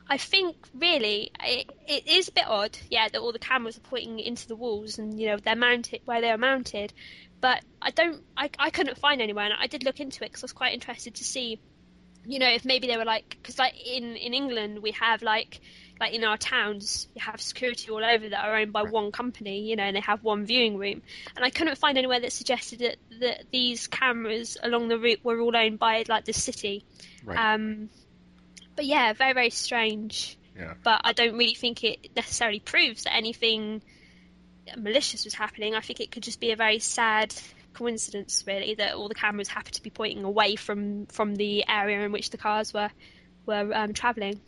[0.07, 3.81] I think really it, it is a bit odd, yeah, that all the cameras are
[3.81, 6.93] pointing into the walls and you know they're mounted where they are mounted,
[7.41, 10.43] but I don't, I, I couldn't find anywhere, and I did look into it because
[10.43, 11.59] I was quite interested to see,
[12.25, 15.61] you know, if maybe they were like, because like in in England we have like
[15.99, 19.61] like in our towns you have security all over that are owned by one company,
[19.61, 21.01] you know, and they have one viewing room,
[21.35, 25.39] and I couldn't find anywhere that suggested that that these cameras along the route were
[25.39, 26.85] all owned by like the city.
[27.23, 27.53] right.
[27.53, 27.89] Um,
[28.75, 30.37] but yeah, very very strange.
[30.57, 30.73] Yeah.
[30.83, 33.81] But I don't really think it necessarily proves that anything
[34.77, 35.75] malicious was happening.
[35.75, 37.33] I think it could just be a very sad
[37.73, 42.01] coincidence, really, that all the cameras happened to be pointing away from from the area
[42.01, 42.89] in which the cars were
[43.45, 44.39] were um, traveling.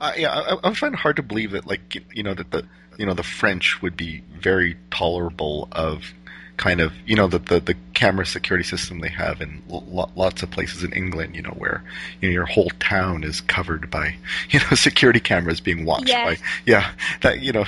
[0.00, 2.64] Uh, yeah, I, I find it hard to believe that, like, you know, that the,
[2.98, 6.04] you know, the French would be very tolerable of
[6.58, 10.42] kind of, you know, the the, the camera security system they have in lo- lots
[10.42, 11.82] of places in England, you know, where
[12.20, 14.16] you know your whole town is covered by,
[14.50, 16.24] you know, security cameras being watched Yeah.
[16.26, 16.36] by,
[16.66, 16.90] yeah,
[17.22, 17.64] that you know,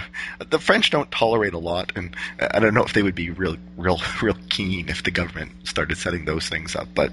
[0.50, 3.56] the French don't tolerate a lot, and I don't know if they would be real,
[3.78, 7.10] real, real keen if the government started setting those things up, but.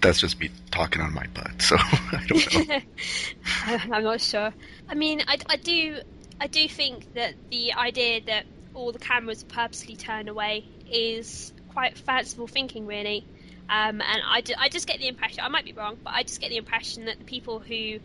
[0.00, 3.96] That's just me talking on my butt, so I don't know.
[3.96, 4.52] I'm not sure.
[4.88, 5.98] I mean, I, I do
[6.40, 8.46] I do think that the idea that
[8.78, 13.24] all the cameras purposely turn away is quite fanciful thinking, really.
[13.68, 16.40] Um, and I, I just get the impression I might be wrong, but I just
[16.40, 17.98] get the impression that the people who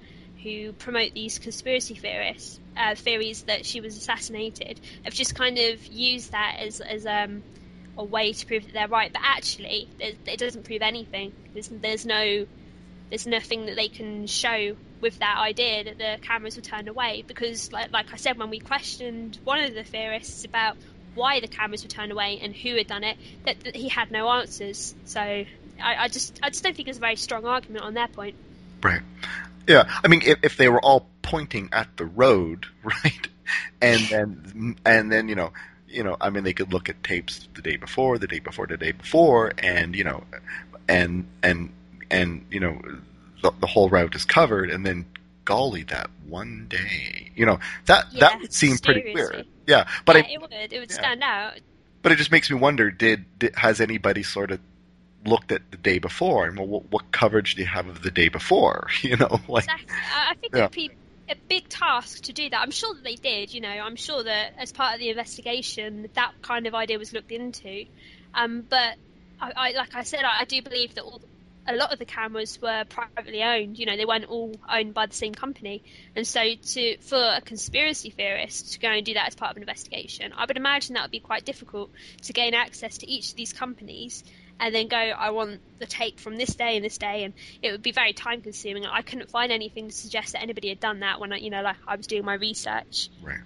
[0.43, 5.85] who promote these conspiracy theorists uh, theories that she was assassinated have just kind of
[5.85, 7.43] used that as as um,
[7.97, 9.13] a way to prove that they're right.
[9.13, 11.31] But actually, it, it doesn't prove anything.
[11.53, 12.45] There's there's no
[13.09, 17.23] there's nothing that they can show with that idea that the cameras were turned away
[17.27, 20.77] because like, like I said when we questioned one of the theorists about
[21.13, 24.09] why the cameras were turned away and who had done it that, that he had
[24.09, 25.45] no answers so I,
[25.79, 28.35] I just I just don't think there's a very strong argument on their point
[28.83, 29.01] Right.
[29.67, 29.89] Yeah.
[30.03, 33.27] I mean, if, if they were all pointing at the road, right,
[33.81, 35.53] and then and then you know,
[35.87, 38.67] you know, I mean, they could look at tapes the day before, the day before,
[38.67, 40.23] the day before, and you know,
[40.87, 41.71] and and
[42.11, 42.81] and you know,
[43.43, 45.05] the, the whole route is covered, and then
[45.45, 49.45] golly, that one day, you know, that Yeah, that would seem pretty weird.
[49.67, 50.95] Yeah, but yeah, I it would it would yeah.
[50.95, 51.59] stand out
[52.03, 54.59] but it just makes me wonder: did, did has anybody sort of
[55.25, 58.11] looked at the day before, and well, what, what coverage do you have of the
[58.11, 58.89] day before?
[59.01, 60.67] You know, like exactly I, think Yeah.
[60.67, 60.91] peop
[61.29, 62.59] a big task to do that.
[62.61, 63.53] I'm sure that they did.
[63.53, 67.13] You know, I'm sure that as part of the investigation, that kind of idea was
[67.13, 67.85] looked into.
[68.33, 68.95] Um, but
[69.39, 71.21] I, I, like I said, I, I do believe that all,
[71.67, 73.79] a lot of the cameras were privately owned.
[73.79, 75.83] You know, they weren't all owned by the same company.
[76.15, 79.57] And so, to for a conspiracy theorist to go and do that as part of
[79.57, 81.91] an investigation, I would imagine that would be quite difficult
[82.23, 84.23] to gain access to each of these companies
[84.59, 87.71] and then go, I want the tape from this day and this day, and it
[87.71, 88.85] would be very time consuming.
[88.85, 91.61] I couldn't find anything to suggest that anybody had done that when I, you know,
[91.61, 93.09] like I was doing my research.
[93.21, 93.39] Right.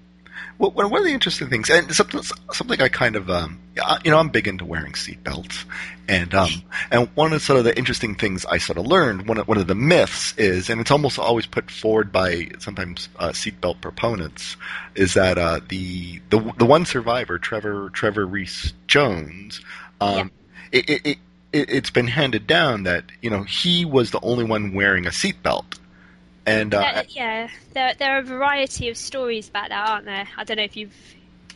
[0.57, 2.21] Well, one of the interesting things, and something,
[2.51, 3.59] something I kind of, um,
[4.03, 5.65] you know, I'm big into wearing seatbelts,
[6.07, 6.49] and um,
[6.89, 9.57] and one of sort of the interesting things I sort of learned, one of, one
[9.57, 14.57] of the myths is, and it's almost always put forward by sometimes uh, seatbelt proponents,
[14.95, 19.61] is that uh, the the the one survivor, Trevor Trevor Rees Jones,
[20.01, 20.31] um,
[20.71, 20.79] yeah.
[20.79, 21.17] it, it, it
[21.53, 25.77] it's been handed down that you know he was the only one wearing a seatbelt
[26.47, 30.27] and uh, there, yeah, there there are a variety of stories about that, aren't there?
[30.37, 30.95] I don't know if you've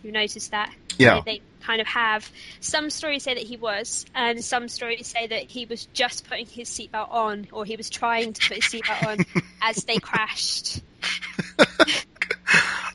[0.03, 0.73] you noticed that.
[0.97, 1.21] Yeah.
[1.25, 2.29] They, they kind of have
[2.59, 6.45] some stories say that he was, and some stories say that he was just putting
[6.45, 10.81] his seatbelt on, or he was trying to put his seatbelt on as they crashed.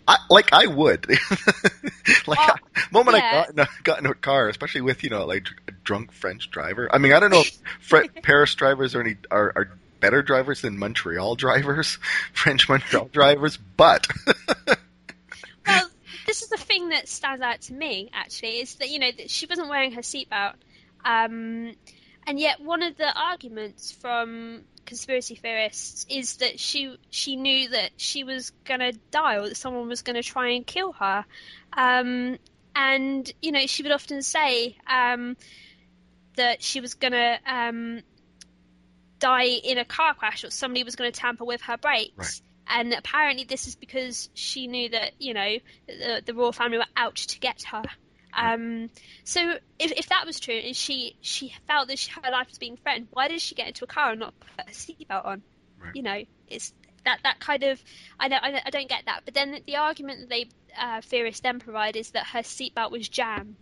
[0.08, 1.08] I, like I would,
[2.26, 2.54] like uh,
[2.92, 3.24] moment yeah.
[3.24, 6.12] I got in, a, got into a car, especially with you know like a drunk
[6.12, 6.88] French driver.
[6.92, 10.78] I mean, I don't know if Paris drivers are any are, are better drivers than
[10.78, 11.98] Montreal drivers,
[12.32, 14.06] French Montreal drivers, but.
[15.66, 15.90] well,
[16.26, 19.30] this is the thing that stands out to me, actually, is that, you know, that
[19.30, 20.54] she wasn't wearing her seatbelt.
[21.04, 21.74] Um,
[22.26, 27.90] and yet, one of the arguments from conspiracy theorists is that she she knew that
[27.96, 31.24] she was going to die or that someone was going to try and kill her.
[31.72, 32.38] Um,
[32.74, 35.36] and, you know, she would often say um,
[36.36, 38.02] that she was going to um,
[39.18, 42.12] die in a car crash or somebody was going to tamper with her brakes.
[42.16, 42.40] Right.
[42.68, 46.84] And apparently, this is because she knew that you know the, the royal family were
[46.96, 47.82] out to get her.
[48.36, 48.90] Um,
[49.24, 49.40] so
[49.78, 52.76] if, if that was true, and she she felt that she, her life was being
[52.76, 55.42] threatened, why did she get into a car and not put a seatbelt on?
[55.80, 55.94] Right.
[55.94, 56.72] You know, it's
[57.04, 57.80] that that kind of
[58.18, 59.22] I don't I don't get that.
[59.24, 60.48] But then the argument that they
[60.78, 63.56] uh, theorists then provide is that her seatbelt was jammed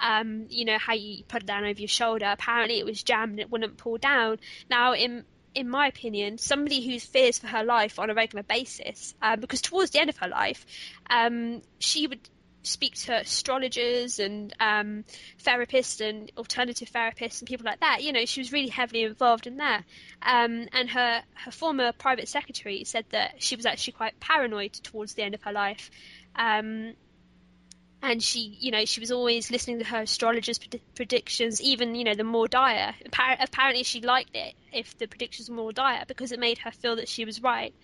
[0.00, 2.26] um, you know how you put it down over your shoulder.
[2.26, 4.38] Apparently, it was jammed and it wouldn't pull down.
[4.68, 5.24] Now, in
[5.54, 9.60] in my opinion, somebody who fears for her life on a regular basis, um, because
[9.60, 10.64] towards the end of her life,
[11.08, 12.20] um, she would
[12.62, 15.04] speak to astrologers and um,
[15.42, 18.02] therapists and alternative therapists and people like that.
[18.02, 19.84] You know, she was really heavily involved in that.
[20.22, 25.14] Um, and her her former private secretary said that she was actually quite paranoid towards
[25.14, 25.90] the end of her life.
[26.36, 26.94] Um,
[28.02, 32.04] and she, you know, she was always listening to her astrologers' pred- predictions, even you
[32.04, 32.94] know the more dire.
[33.12, 36.96] apparently, she liked it if the predictions were more dire because it made her feel
[36.96, 37.74] that she was right.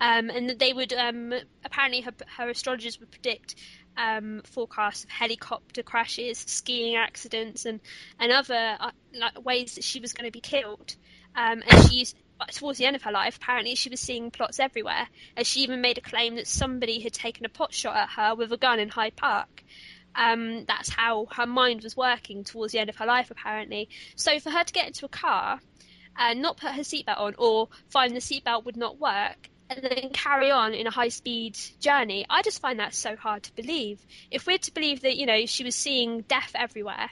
[0.00, 1.32] Um, and that they would um,
[1.64, 3.54] apparently her, her, astrologers would predict
[3.96, 7.80] um, forecasts of helicopter crashes, skiing accidents, and
[8.18, 10.96] and other uh, like ways that she was going to be killed.
[11.36, 12.16] Um, and she used
[12.48, 15.80] towards the end of her life, apparently she was seeing plots everywhere, and she even
[15.80, 18.80] made a claim that somebody had taken a pot shot at her with a gun
[18.80, 19.62] in Hyde Park.
[20.14, 23.88] Um, that's how her mind was working towards the end of her life, apparently.
[24.16, 25.60] So for her to get into a car
[26.16, 30.10] and not put her seatbelt on, or find the seatbelt would not work, and then
[30.12, 34.04] carry on in a high speed journey, I just find that so hard to believe.
[34.30, 37.08] If we're to believe that, you know, she was seeing death everywhere,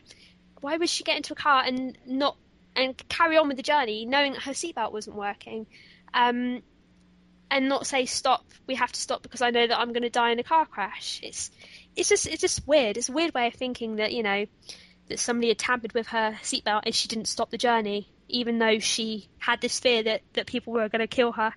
[0.60, 2.36] why would she get into a car and not
[2.78, 5.66] and carry on with the journey, knowing that her seatbelt wasn't working,
[6.14, 6.62] um,
[7.50, 8.44] and not say stop.
[8.66, 10.64] We have to stop because I know that I'm going to die in a car
[10.64, 11.20] crash.
[11.22, 11.50] It's
[11.96, 12.96] it's just it's just weird.
[12.96, 14.46] It's a weird way of thinking that you know
[15.08, 18.78] that somebody had tampered with her seatbelt and she didn't stop the journey, even though
[18.78, 21.52] she had this fear that that people were going to kill her.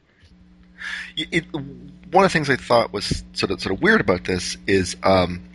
[1.15, 4.57] It, one of the things I thought was sort of sort of weird about this
[4.65, 5.47] is, um,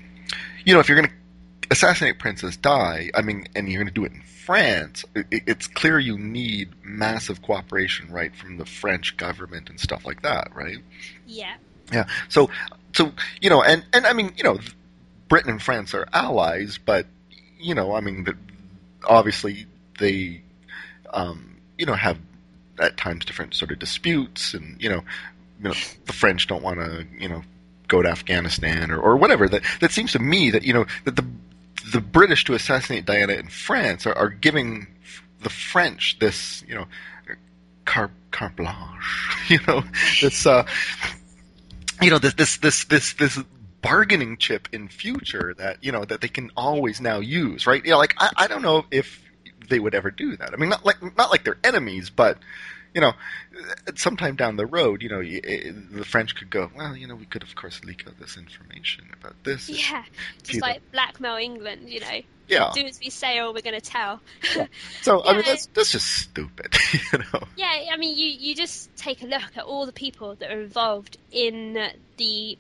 [0.65, 1.26] you know, if you're going to
[1.71, 5.67] assassinate Princess Di, I mean, and you're going to do it in France, it, it's
[5.67, 10.79] clear you need massive cooperation, right, from the French government and stuff like that, right?
[11.27, 11.55] Yeah.
[11.93, 12.07] Yeah.
[12.29, 12.51] So,
[12.93, 14.59] so you know, and and I mean, you know,
[15.29, 17.07] Britain and France are allies, but
[17.59, 18.37] you know, I mean, the,
[19.05, 19.67] obviously
[19.99, 20.43] they,
[21.13, 22.19] um, you know, have
[22.79, 25.03] at times different sort of disputes, and you know,
[25.59, 27.43] you know, the French don't want to, you know,
[27.89, 29.49] go to Afghanistan or, or whatever.
[29.49, 31.25] That that seems to me that you know that the
[31.93, 34.89] the British to assassinate Diana in France are, are giving
[35.43, 36.87] the French this, you know,
[37.85, 39.85] carte, carte blanche, you know,
[40.21, 40.67] this, uh,
[42.03, 43.39] you know, this, this, this, this, this
[43.83, 47.85] bargaining chip in future that, you know, that they can always now use, right?
[47.85, 49.23] You know, like, I, I don't know if
[49.69, 50.53] they would ever do that.
[50.53, 52.39] I mean, not like, not like they're enemies, but,
[52.97, 53.13] you know,
[53.95, 57.27] sometime down the road, you know, eh, the French could go, well, you know, we
[57.27, 59.69] could of course leak out this information about this.
[59.69, 60.03] Yeah,
[60.43, 62.21] just like blackmail England, you know.
[62.49, 62.71] Yeah.
[62.75, 64.21] Do as we say, or we're going to tell.
[64.57, 64.69] Yeah.
[65.03, 65.23] So.
[65.23, 66.75] I mean, that's that's just stupid,
[67.13, 67.43] you know.
[67.57, 70.63] Yeah, I mean, you you just take a look at all the people that are
[70.63, 71.75] involved in
[72.17, 72.59] the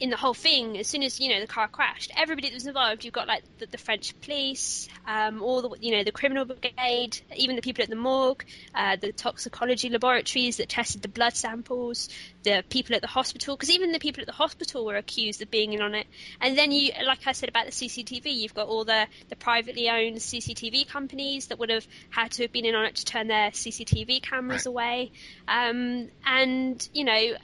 [0.00, 2.66] in the whole thing, as soon as you know the car crashed, everybody that was
[2.66, 6.44] involved, you've got like the, the French police, um, all the you know the criminal
[6.44, 8.44] brigade, even the people at the morgue,
[8.74, 12.08] uh, the toxicology laboratories that tested the blood samples,
[12.44, 15.50] the people at the hospital, because even the people at the hospital were accused of
[15.50, 16.06] being in on it.
[16.40, 19.90] And then you, like I said about the CCTV, you've got all the the privately
[19.90, 23.26] owned CCTV companies that would have had to have been in on it to turn
[23.26, 24.66] their CCTV cameras right.
[24.66, 25.12] away,
[25.48, 27.36] um, and you know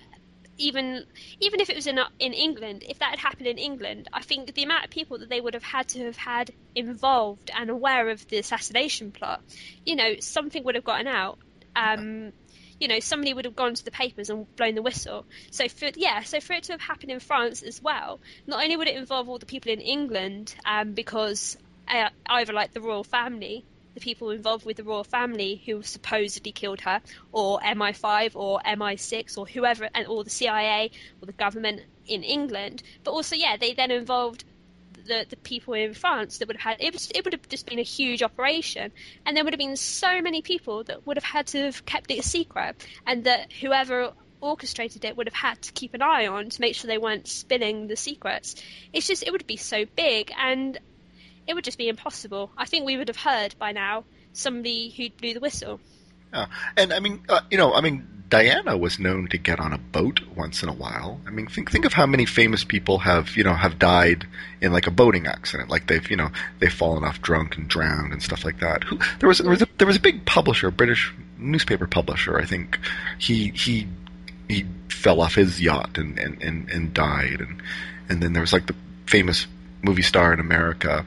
[0.56, 1.04] even
[1.40, 4.54] even if it was in in England, if that had happened in England, I think
[4.54, 8.08] the amount of people that they would have had to have had involved and aware
[8.10, 9.42] of the assassination plot,
[9.84, 11.38] you know, something would have gotten out.
[11.76, 12.32] Um,
[12.80, 15.24] you know, somebody would have gone to the papers and blown the whistle.
[15.50, 18.76] So for yeah, so for it to have happened in France as well, not only
[18.76, 21.56] would it involve all the people in England, um, because
[21.88, 26.52] uh, either like the royal family the people involved with the royal family who supposedly
[26.52, 27.00] killed her,
[27.32, 30.90] or MI5 or MI6 or whoever, and or the CIA
[31.22, 32.82] or the government in England.
[33.02, 34.44] But also, yeah, they then involved
[35.06, 37.66] the, the people in France that would have had it, was, it would have just
[37.66, 38.92] been a huge operation,
[39.24, 42.10] and there would have been so many people that would have had to have kept
[42.10, 46.26] it a secret, and that whoever orchestrated it would have had to keep an eye
[46.26, 48.56] on to make sure they weren't spilling the secrets.
[48.92, 50.78] It's just it would be so big, and
[51.46, 52.50] it would just be impossible.
[52.56, 55.80] I think we would have heard by now somebody who blew the whistle.
[56.32, 59.72] Yeah, and I mean, uh, you know, I mean, Diana was known to get on
[59.72, 61.20] a boat once in a while.
[61.26, 64.26] I mean, think think of how many famous people have you know have died
[64.60, 68.12] in like a boating accident, like they've you know they've fallen off drunk and drowned
[68.12, 68.82] and stuff like that.
[68.82, 72.36] Who, there was there was a, there was a big publisher, a British newspaper publisher.
[72.38, 72.78] I think
[73.18, 73.86] he he
[74.48, 77.62] he fell off his yacht and and and, and died, and
[78.08, 78.74] and then there was like the
[79.06, 79.46] famous
[79.84, 81.04] movie star in America.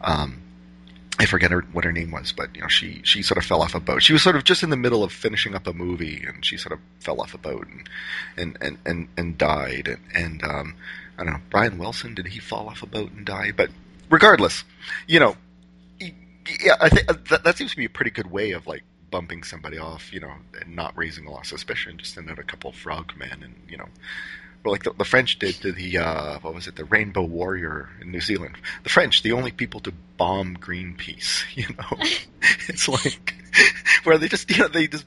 [0.00, 0.40] Um,
[1.18, 3.62] I forget her, what her name was, but you know, she she sort of fell
[3.62, 4.02] off a boat.
[4.02, 6.56] She was sort of just in the middle of finishing up a movie, and she
[6.56, 7.88] sort of fell off a boat and
[8.36, 9.86] and and and, and died.
[9.86, 10.74] And, and um,
[11.16, 13.52] I don't know, Brian Wilson did he fall off a boat and die?
[13.56, 13.70] But
[14.10, 14.64] regardless,
[15.06, 15.36] you know,
[16.00, 19.44] yeah, I think that, that seems to be a pretty good way of like bumping
[19.44, 21.96] somebody off, you know, and not raising a lot of suspicion.
[21.96, 23.88] Just send out a couple of frogmen and you know
[24.70, 28.10] like the, the French did to the uh, what was it, the Rainbow Warrior in
[28.10, 28.56] New Zealand.
[28.82, 31.44] The French, the only people to bomb Greenpeace.
[31.54, 31.98] You know,
[32.68, 33.34] it's like
[34.04, 35.06] where they just you know they just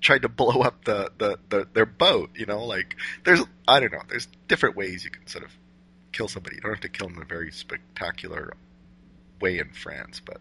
[0.00, 2.30] tried to blow up the, the, the their boat.
[2.34, 5.52] You know, like there's I don't know, there's different ways you can sort of
[6.12, 6.56] kill somebody.
[6.56, 8.54] You don't have to kill them in a very spectacular
[9.40, 10.40] way in France, but.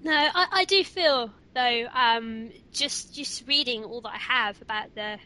[0.00, 4.94] No, I, I do feel though, um, just just reading all that I have about
[4.94, 5.18] the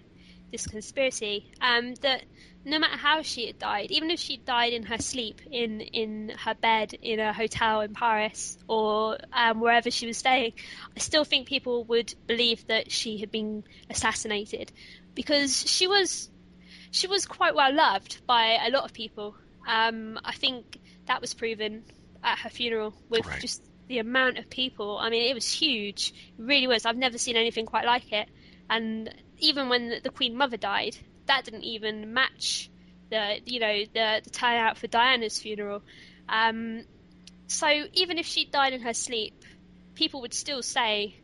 [0.52, 2.22] this conspiracy um, that
[2.64, 6.32] no matter how she had died, even if she died in her sleep in in
[6.38, 10.52] her bed in a hotel in Paris or um, wherever she was staying,
[10.96, 14.70] I still think people would believe that she had been assassinated
[15.14, 16.30] because she was
[16.92, 19.34] she was quite well loved by a lot of people.
[19.66, 21.84] Um, I think that was proven
[22.22, 23.40] at her funeral with right.
[23.40, 24.98] just the amount of people.
[24.98, 26.12] I mean, it was huge.
[26.38, 26.86] It really was.
[26.86, 28.28] I've never seen anything quite like it.
[28.70, 30.96] And even when the Queen Mother died,
[31.26, 32.70] that didn't even match
[33.10, 35.82] the you know the, the turnout for Diana's funeral.
[36.28, 36.84] Um,
[37.46, 39.44] so even if she died in her sleep,
[39.94, 41.16] people would still say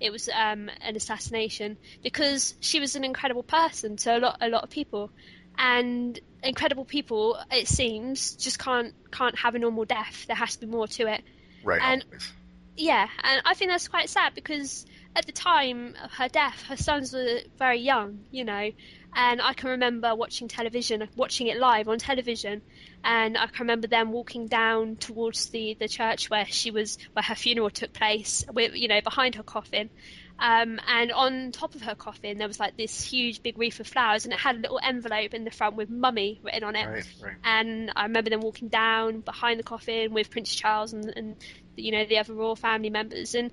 [0.00, 4.48] it was um, an assassination because she was an incredible person to a lot a
[4.48, 5.10] lot of people,
[5.56, 10.26] and incredible people it seems just can't can't have a normal death.
[10.26, 11.22] There has to be more to it.
[11.64, 11.80] Right.
[11.82, 12.32] And always.
[12.78, 16.76] Yeah, and I think that's quite sad because at the time of her death, her
[16.76, 18.70] sons were very young, you know,
[19.14, 22.62] and I can remember watching television, watching it live on television,
[23.02, 27.22] and I can remember them walking down towards the, the church where she was, where
[27.22, 29.90] her funeral took place, with, you know, behind her coffin,
[30.38, 33.88] um, and on top of her coffin, there was like this huge big wreath of
[33.88, 36.86] flowers, and it had a little envelope in the front with "Mummy" written on it.
[36.86, 37.36] Right, right.
[37.42, 41.36] And I remember them walking down behind the coffin with Prince Charles and, and
[41.76, 43.50] you know the other royal family members, and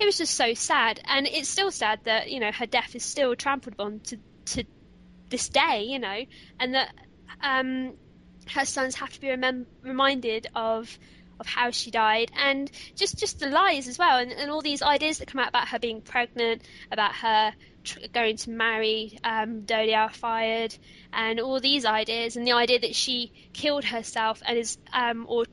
[0.00, 1.00] it was just so sad.
[1.04, 4.64] And it's still sad that you know her death is still trampled upon to to
[5.30, 6.24] this day, you know,
[6.58, 6.92] and that
[7.40, 7.94] um,
[8.52, 10.98] her sons have to be remem- reminded of
[11.38, 14.82] of how she died and just just the lies as well and, and all these
[14.82, 17.52] ideas that come out about her being pregnant about her
[17.84, 20.76] tr- going to marry um, Dodi Al Fayed
[21.12, 25.44] and all these ideas and the idea that she killed herself and is um, or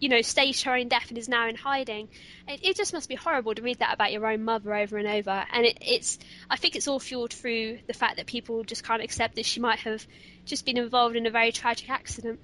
[0.00, 2.08] you know, staged her own death and is now in hiding.
[2.46, 5.08] It, it, just must be horrible to read that about your own mother over and
[5.08, 5.44] over.
[5.52, 6.18] And it, it's,
[6.48, 9.60] I think it's all fueled through the fact that people just can't accept that she
[9.60, 10.06] might have
[10.44, 12.40] just been involved in a very tragic accident.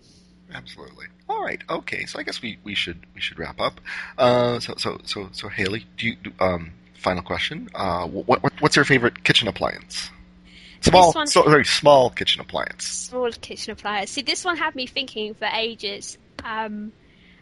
[0.53, 1.07] Absolutely.
[1.29, 1.61] All right.
[1.69, 2.07] Okay.
[2.07, 3.81] So I guess we, we should we should wrap up.
[4.19, 7.69] Uh, so so so so Hayley, do you do, um final question?
[7.75, 10.11] Uh, what, what what's your favorite kitchen appliance?
[10.81, 12.85] Small, so, very small kitchen appliance.
[12.85, 14.11] Small kitchen appliance.
[14.11, 16.19] See, this one had me thinking for ages.
[16.45, 16.93] Um,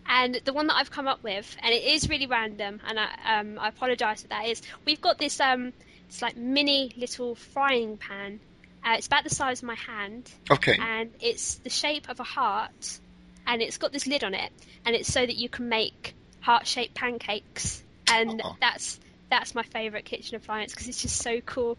[0.07, 3.40] and the one that I've come up with, and it is really random, and I,
[3.40, 5.72] um, I apologise for that, is we've got this um,
[6.09, 8.38] it's like mini little frying pan.
[8.85, 10.30] Uh, it's about the size of my hand.
[10.51, 10.76] Okay.
[10.78, 12.99] And it's the shape of a heart,
[13.47, 14.53] and it's got this lid on it,
[14.85, 18.57] and it's so that you can make heart-shaped pancakes, and oh.
[18.61, 18.99] that's
[19.30, 21.78] that's my favourite kitchen appliance because it's just so cool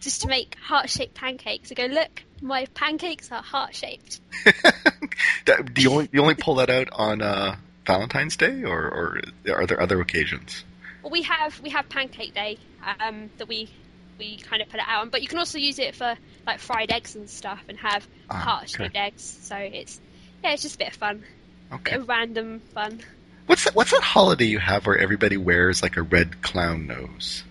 [0.00, 1.70] just to make heart shaped pancakes.
[1.72, 4.20] I go, look, my pancakes are heart shaped.
[5.44, 7.56] do you only you only pull that out on uh,
[7.86, 9.20] Valentine's Day, or, or
[9.52, 10.64] are there other occasions?
[11.02, 12.58] Well, we have we have Pancake Day
[13.00, 13.70] um, that we
[14.18, 16.60] we kind of put it out on, but you can also use it for like
[16.60, 18.98] fried eggs and stuff, and have ah, heart shaped okay.
[18.98, 19.38] eggs.
[19.42, 20.00] So it's
[20.42, 21.24] yeah, it's just a bit of fun,
[21.72, 21.92] okay.
[21.92, 23.00] bit of random fun.
[23.46, 27.44] What's that, what's that holiday you have where everybody wears like a red clown nose?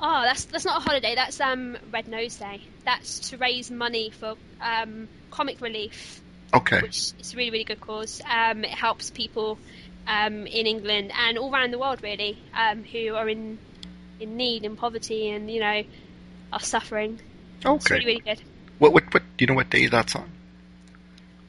[0.00, 1.14] Oh, that's that's not a holiday.
[1.14, 2.60] That's um, Red Nose Day.
[2.84, 6.20] That's to raise money for um, comic relief.
[6.52, 6.80] Okay.
[6.82, 8.20] Which is a really really good cause.
[8.28, 9.58] Um, it helps people
[10.06, 13.58] um, in England and all around the world really um, who are in
[14.20, 15.82] in need, in poverty, and you know
[16.52, 17.20] are suffering.
[17.64, 17.74] Okay.
[17.76, 18.42] It's really really good.
[18.78, 19.22] What what what?
[19.36, 20.30] Do you know what day that's on?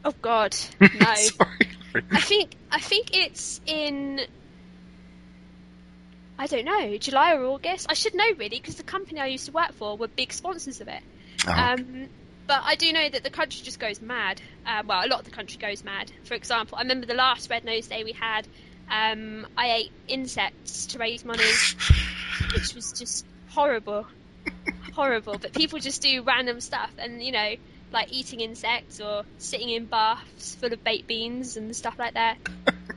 [0.03, 1.15] Oh God, no.
[1.15, 1.69] Sorry.
[2.11, 4.21] I think I think it's in
[6.37, 7.87] I don't know, July or August.
[7.89, 10.81] I should know really because the company I used to work for were big sponsors
[10.81, 11.01] of it.
[11.47, 11.51] Oh.
[11.51, 12.09] Um,
[12.47, 14.41] but I do know that the country just goes mad.
[14.65, 16.11] Uh, well, a lot of the country goes mad.
[16.25, 18.47] For example, I remember the last Red Nose Day we had.
[18.89, 21.43] Um, I ate insects to raise money,
[22.53, 24.05] which was just horrible,
[24.93, 25.37] horrible.
[25.37, 27.55] But people just do random stuff, and you know,
[27.91, 32.37] like eating insects or sitting in baths full of baked beans and stuff like that.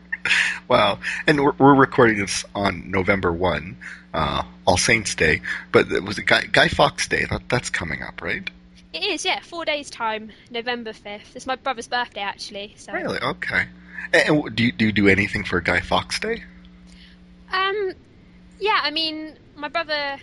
[0.69, 0.99] wow.
[1.27, 3.77] And we're, we're, recording this on November 1,
[4.15, 7.25] uh, All Saints Day, but it was Guy, Guy Fawkes Day.
[7.31, 8.49] That, that's coming up, right?
[8.93, 9.41] It is, yeah.
[9.41, 11.37] Four days' time, November 5th.
[11.37, 12.75] It's my brother's birthday, actually.
[12.77, 12.93] So.
[12.93, 13.19] Really?
[13.19, 13.67] Okay.
[14.13, 16.45] And do you, do you do anything for Guy Fawkes Day?
[17.53, 17.93] Um,
[18.61, 20.19] yeah, I mean, my brother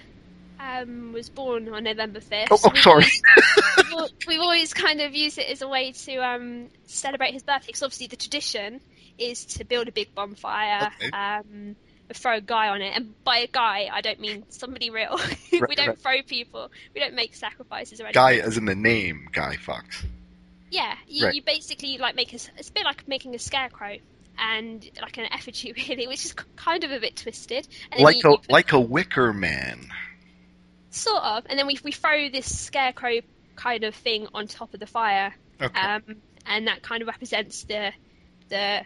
[0.59, 2.47] um, was born on November 5th.
[2.51, 3.05] Oh, so oh sorry.
[3.93, 7.67] Always, we've, always kind of used it as a way to um, celebrate his birthday,
[7.67, 8.81] because obviously the tradition
[9.17, 11.11] is to build a big bonfire, okay.
[11.11, 11.75] um,
[12.13, 15.19] throw a guy on it, and by a guy I don't mean somebody real.
[15.51, 15.99] we right, don't right.
[15.99, 16.71] throw people.
[16.93, 18.21] We don't make sacrifices or anything.
[18.21, 20.03] Guy, as in the name Guy Fawkes.
[20.75, 21.33] Yeah, you, right.
[21.33, 23.97] you basically like make a, it's a bit like making a scarecrow
[24.37, 27.65] and like an effigy really, which is kind of a bit twisted.
[27.97, 29.87] like you, a you like a wicker man.
[30.89, 33.21] Sort of, and then we we throw this scarecrow
[33.55, 35.79] kind of thing on top of the fire, okay.
[35.79, 36.03] um,
[36.45, 37.91] and that kind of represents the
[38.49, 38.81] the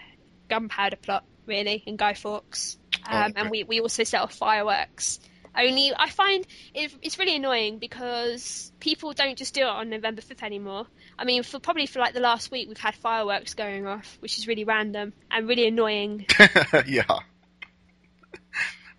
[0.48, 2.78] gunpowder plot, really, in Guy Fawkes.
[3.08, 3.34] Um, oh, okay.
[3.42, 5.20] And we, we also set off fireworks.
[5.58, 10.22] Only I find it, it's really annoying because people don't just do it on November
[10.22, 10.88] 5th anymore.
[11.18, 14.38] I mean, for probably for like the last week, we've had fireworks going off, which
[14.38, 16.26] is really random and really annoying.
[16.88, 17.04] yeah.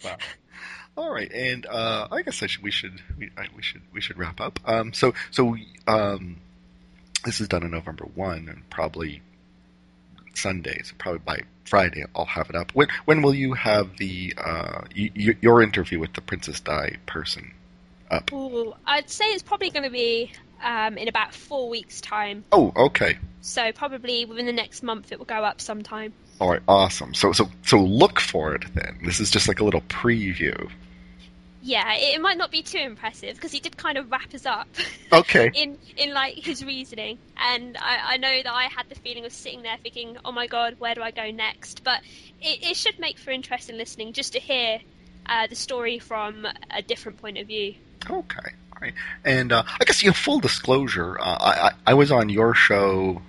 [0.04, 0.16] wow.
[0.96, 4.18] All right, and uh, I guess I should, we should we, we should we should
[4.18, 4.58] wrap up.
[4.66, 5.56] Um, so so
[5.86, 6.36] um,
[7.24, 9.22] this is done on November one, and probably
[10.34, 11.40] Sunday, so probably by
[11.70, 12.72] Friday I'll have it up.
[12.74, 17.52] When when will you have the uh, y- your interview with the Princess Di person
[18.10, 18.32] up?
[18.32, 20.32] Ooh, I'd say it's probably going to be
[20.62, 22.44] um, in about four weeks' time.
[22.50, 23.18] Oh, okay.
[23.40, 26.12] So probably within the next month it will go up sometime.
[26.40, 27.14] All right, awesome.
[27.14, 28.98] So so so look for it then.
[29.04, 30.70] This is just like a little preview
[31.62, 34.68] yeah, it, might not be too impressive because he did kind of wrap us up.
[35.12, 35.50] Okay.
[35.52, 39.32] in in like his reasoning, and I, I know that I had the feeling of
[39.32, 42.00] sitting there thinking, "Oh my god, where do I go next?" But
[42.40, 44.78] it, it should make for interesting listening just to hear
[45.26, 47.74] uh, the story from a different point of view.
[48.08, 48.50] Okay.
[48.72, 48.94] All right.
[49.24, 53.20] And uh, I guess you know, full disclosure, uh, I, I was on your show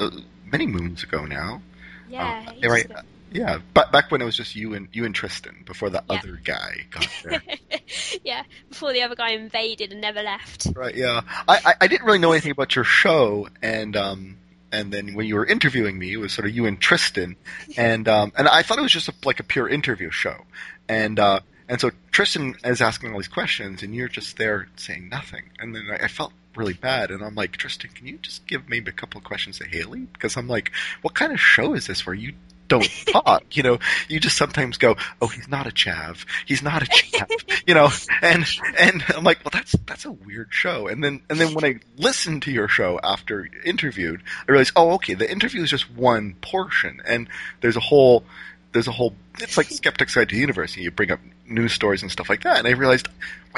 [0.00, 0.10] uh,
[0.44, 1.62] many moons ago now.
[2.08, 2.44] Yeah.
[2.64, 2.90] Uh, right.
[3.30, 6.16] Yeah, but back when it was just you and you and Trystan before the yeah.
[6.16, 7.42] other guy got there.
[8.24, 10.68] yeah, before the other guy invaded and never left.
[10.74, 10.94] Right.
[10.94, 14.36] Yeah, I, I, I didn't really know anything about your show, and um
[14.70, 17.36] and then when you were interviewing me, it was sort of you and Trystan,
[17.76, 20.44] and um and I thought it was just a, like a pure interview show,
[20.88, 25.08] and uh and so Trystan is asking all these questions, and you're just there saying
[25.10, 27.10] nothing, and then I, I felt really bad.
[27.10, 30.00] And I'm like, Trystan, can you just give maybe a couple of questions to Hayley?
[30.00, 30.72] Because I'm like,
[31.02, 32.32] what kind of show is this where you
[32.68, 33.56] don't talk.
[33.56, 33.78] You know,
[34.08, 36.24] you just sometimes go, "Oh, he's not a chav.
[36.46, 37.88] He's not a chav." you know,
[38.22, 38.46] and
[38.78, 41.80] and I'm like, "Well, that's that's a weird show." And then and then when I
[41.96, 46.34] listened to your show after interviewed, I realized, "Oh, okay, the interview is just one
[46.40, 47.28] portion, and
[47.60, 48.24] there's a whole."
[48.70, 49.14] There's a whole.
[49.40, 50.74] It's like Skeptic's Guide to the Universe.
[50.74, 53.08] And you bring up news stories and stuff like that, and I realized,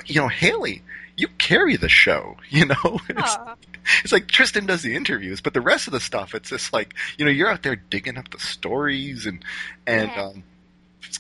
[0.07, 0.82] you know, Hayley,
[1.20, 2.36] you carry the show.
[2.51, 3.36] You know, it's,
[4.02, 6.94] it's like Trystan does the interviews, but the rest of the stuff, it's just like
[7.18, 9.44] you know, you're out there digging up the stories and
[9.86, 10.22] and Yeah.
[10.24, 10.42] um,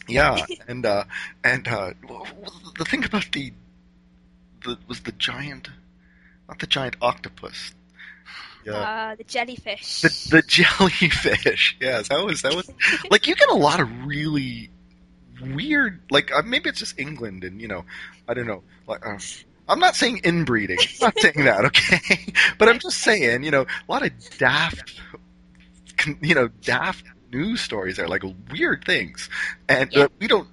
[0.08, 1.04] yeah, and uh,
[1.44, 3.52] and uh, w- w- the thing about the
[4.64, 5.68] the was the giant,
[6.48, 7.72] not the giant octopus.
[8.64, 8.72] Yeah.
[8.74, 10.02] Uh, the jellyfish.
[10.02, 12.70] The, the jellyfish, yes, that was that was
[13.10, 14.70] like you get a lot of really
[15.40, 17.84] weird, like uh, maybe it's just England and you know,
[18.28, 19.18] I don't know, like uh,
[19.70, 23.62] I'm not saying inbreeding, I'm not saying that, okay, but I'm just saying, you know,
[23.62, 25.00] a lot of daft,
[26.20, 29.30] you know, daft news stories are like weird things,
[29.68, 30.04] and Yeah.
[30.04, 30.48] uh, we don't.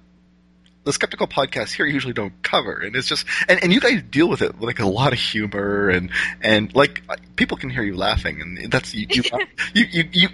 [0.84, 4.26] The skeptical podcasts here usually don't cover, and it's just and, and you guys deal
[4.28, 7.82] with it with like a lot of humor and and like uh, people can hear
[7.82, 9.22] you laughing, and that's you you
[9.74, 10.08] you you.
[10.12, 10.28] you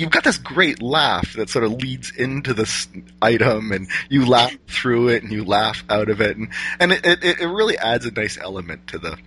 [0.00, 2.88] You've got this great laugh that sort of leads into this
[3.20, 6.48] item, and you laugh through it, and you laugh out of it, and
[6.78, 9.18] and it, it, it really adds a nice element to the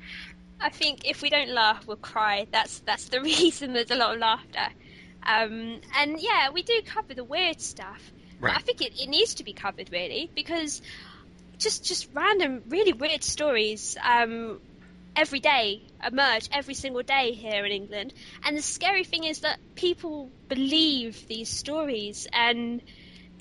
[0.63, 2.47] I think if we don't laugh, we'll cry.
[2.49, 4.67] That's that's the reason there's a lot of laughter.
[5.21, 8.11] Um, and yeah, we do cover the weird stuff.
[8.41, 10.81] But I think it, it needs to be covered really because
[11.57, 14.59] just just random, really weird stories um,
[15.15, 18.14] every day emerge every single day here in England.
[18.44, 22.81] And the scary thing is that people believe these stories and.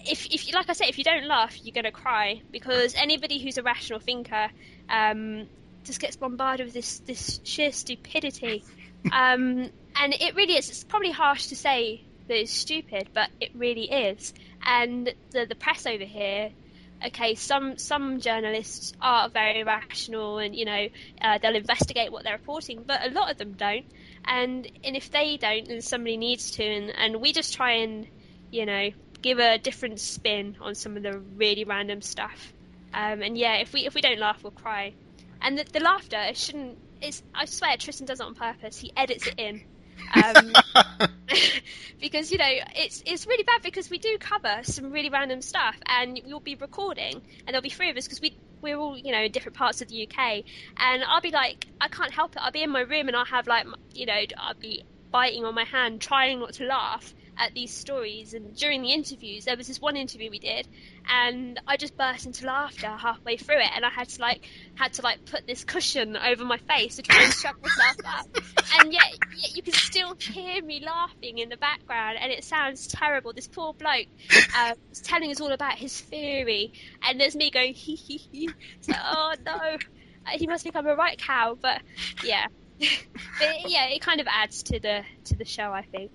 [0.04, 3.38] If, if you like I said, if you don't laugh, you're gonna cry because anybody
[3.38, 4.48] who's a rational thinker
[4.90, 5.46] um,
[5.84, 8.64] just gets bombarded with this this sheer stupidity.
[9.12, 10.70] um, and it really is.
[10.70, 14.34] It's probably harsh to say that it's stupid, but it really is.
[14.64, 16.50] And the the press over here,
[17.06, 20.88] okay, some some journalists are very rational, and you know
[21.20, 23.86] uh, they'll investigate what they're reporting, but a lot of them don't.
[24.24, 28.06] And and if they don't, then somebody needs to, and, and we just try and
[28.50, 32.52] you know give a different spin on some of the really random stuff.
[32.94, 34.94] Um, and yeah, if we if we don't laugh, we'll cry.
[35.40, 36.78] And the, the laughter, it shouldn't.
[37.00, 38.78] It's I swear Trystan does it on purpose.
[38.78, 39.62] He edits it in.
[40.14, 40.52] Um,
[42.00, 45.76] because you know it's it's really bad because we do cover some really random stuff
[45.86, 49.12] and we'll be recording and there'll be three of us because we we're all you
[49.12, 50.44] know in different parts of the UK
[50.76, 52.42] and I'll be like I can't help it.
[52.42, 55.54] I'll be in my room and I'll have like you know I'll be biting on
[55.54, 59.66] my hand trying not to laugh at these stories and during the interviews there was
[59.66, 60.68] this one interview we did
[61.08, 64.92] and I just burst into laughter halfway through it and I had to like had
[64.94, 68.26] to like put this cushion over my face to try and shut myself up.
[68.78, 72.86] And yet, yet you can still hear me laughing in the background and it sounds
[72.86, 73.32] terrible.
[73.32, 74.06] This poor bloke
[74.56, 76.72] uh, is telling us all about his theory
[77.02, 78.50] and there's me going hee hee hee.
[78.88, 79.52] Like oh no.
[80.24, 81.80] Uh, he must become a right cow but
[82.24, 82.46] yeah.
[83.38, 86.10] But yeah it kind of adds to the to the show I think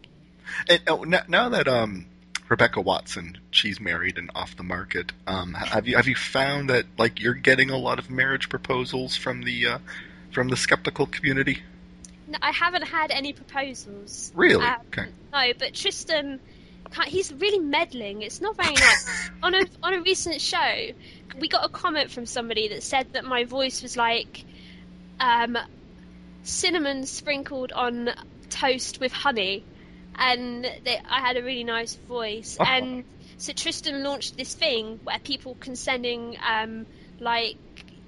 [0.69, 2.05] And oh, now, now that um,
[2.49, 6.85] Rebecca Watson, she's married and off the market, um, have you have you found that
[6.97, 9.77] like you're getting a lot of marriage proposals from the uh,
[10.31, 11.61] from the skeptical community?
[12.27, 14.31] No, I haven't had any proposals.
[14.35, 14.65] Really?
[14.65, 15.09] Um, Okay.
[15.31, 16.39] No, but Trystan,
[17.05, 18.21] he's really meddling.
[18.21, 19.29] It's not very nice.
[19.43, 20.89] on a on a recent show,
[21.39, 24.43] we got a comment from somebody that said that my voice was like
[25.19, 25.57] um,
[26.43, 28.09] cinnamon sprinkled on
[28.49, 29.63] toast with honey,
[30.17, 32.57] and that I had a really nice voice.
[32.59, 32.63] Oh.
[32.65, 33.03] And
[33.37, 36.85] so Trystan launched this thing where people can send in um,
[37.19, 37.57] like.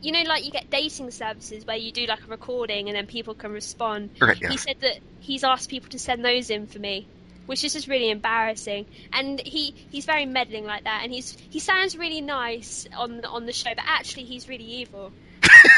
[0.01, 3.05] You know, like you get dating services where you do like a recording and then
[3.05, 4.47] people can respond Right, yeah.
[4.49, 7.05] he said that he's asked people to send those in for me,
[7.47, 8.85] which is just really embarrassing.
[9.11, 13.45] And he, he's very meddling like that, and he's he sounds really nice on on
[13.45, 15.11] the show, but actually he's really evil.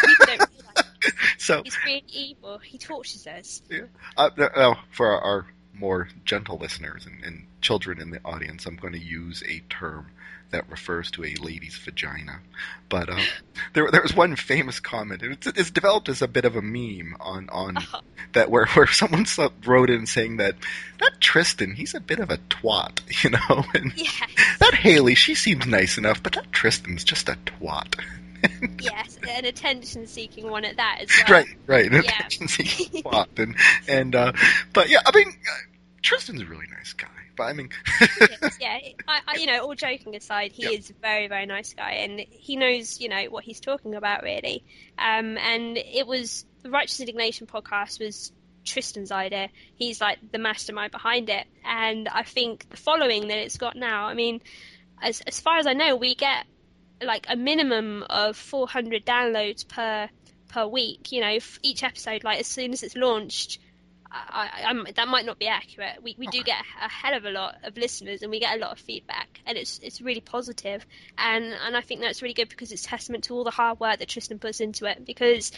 [0.05, 0.91] People don't realise
[1.39, 2.59] So he's really evil.
[2.59, 3.63] He tortures us.
[4.17, 5.47] uh, now, for our, our
[5.81, 10.07] more gentle listeners and, and children in the audience, I'm going to use a term
[10.51, 12.39] that refers to a lady's vagina.
[12.89, 13.19] But uh,
[13.73, 15.23] there, there was one famous comment.
[15.23, 17.77] It's, it's developed as a bit of a meme on on
[18.33, 19.25] that where where someone
[19.65, 20.55] wrote in saying that
[20.99, 24.29] that Trystan, he's a bit of a twat, you know, and Yes,
[24.59, 27.99] that Hayley, she seems nice enough, but that Trystan's just a twat.
[28.81, 31.37] yes, an attention-seeking one at that as well.
[31.39, 32.11] right, right, an Yeah.
[32.17, 33.55] attention-seeking twat, and
[33.87, 34.33] and uh,
[34.73, 35.31] but yeah, I mean,
[36.01, 37.07] Trystan's a really nice guy,
[37.37, 37.69] but I mean,
[38.19, 40.73] Yes, yeah, I, I, you know, all joking aside, he Yep.
[40.79, 44.23] is a very, very nice guy, and he knows, you know, what he's talking about,
[44.23, 44.63] really.
[44.97, 48.31] Um, and it was the Righteous Indignation podcast was
[48.65, 49.49] Trystan's idea.
[49.75, 54.05] He's like the mastermind behind it, and I think the following that it's got now.
[54.05, 54.41] I mean,
[55.01, 56.45] as as far as I know, we get
[57.03, 60.09] like a minimum of 400 downloads per
[60.49, 61.11] per week.
[61.11, 63.59] You know, each episode, like as soon as it's launched,
[64.13, 66.03] I, I, that might not be accurate.
[66.03, 68.59] We we do get a hell of a lot of listeners, and we get a
[68.59, 70.85] lot of feedback, and it's it's really positive,
[71.17, 73.99] and and I think that's really good because it's testament to all the hard work
[73.99, 75.05] that Trystan puts into it.
[75.05, 75.51] Because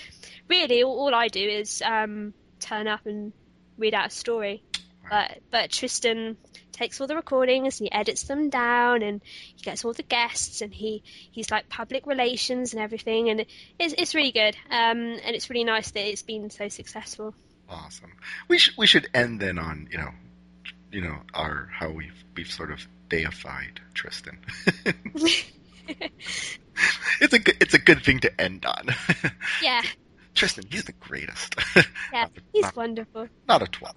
[0.47, 3.33] really, all, all I do is um, turn up and
[3.77, 4.63] read out a story,
[5.09, 6.35] but but Trystan
[6.71, 10.61] takes all the recordings and he edits them down, and he gets all the guests,
[10.61, 11.01] and he
[11.31, 13.45] he's like public relations and everything, and
[13.79, 17.33] it's it's really good, um, and it's really nice that it's been so successful.
[17.69, 18.11] Awesome.
[18.47, 20.09] We should we should end then on you know,
[20.91, 24.37] you know our how we've we've sort of deified Trystan.
[27.19, 28.87] it's a good, it's a good thing to end on.
[29.61, 29.81] Yeah.
[30.35, 31.55] Trystan, he's the greatest.
[32.11, 33.27] Yeah, he's not, wonderful.
[33.47, 33.93] Not a twat.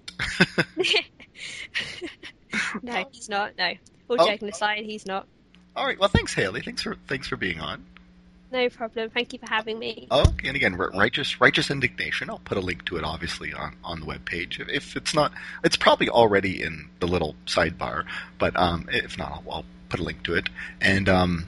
[2.83, 3.53] no, he's not.
[3.57, 3.73] No.
[4.09, 4.27] All Oh.
[4.27, 5.27] joking aside, he's not.
[5.75, 5.99] All right.
[5.99, 6.61] Well, thanks, Hayley.
[6.61, 7.83] Thanks for thanks for being on.
[8.51, 9.09] No problem.
[9.09, 10.07] Thank you for having me.
[10.09, 12.29] Oh, and again, righteous righteous indignation.
[12.29, 14.61] I'll put a link to it, obviously, on on the webpage.
[14.61, 15.33] If, if it's not,
[15.65, 18.05] it's probably already in the little sidebar.
[18.39, 20.47] But um, if not, I'll, I'll put a link to it.
[20.79, 21.45] And um,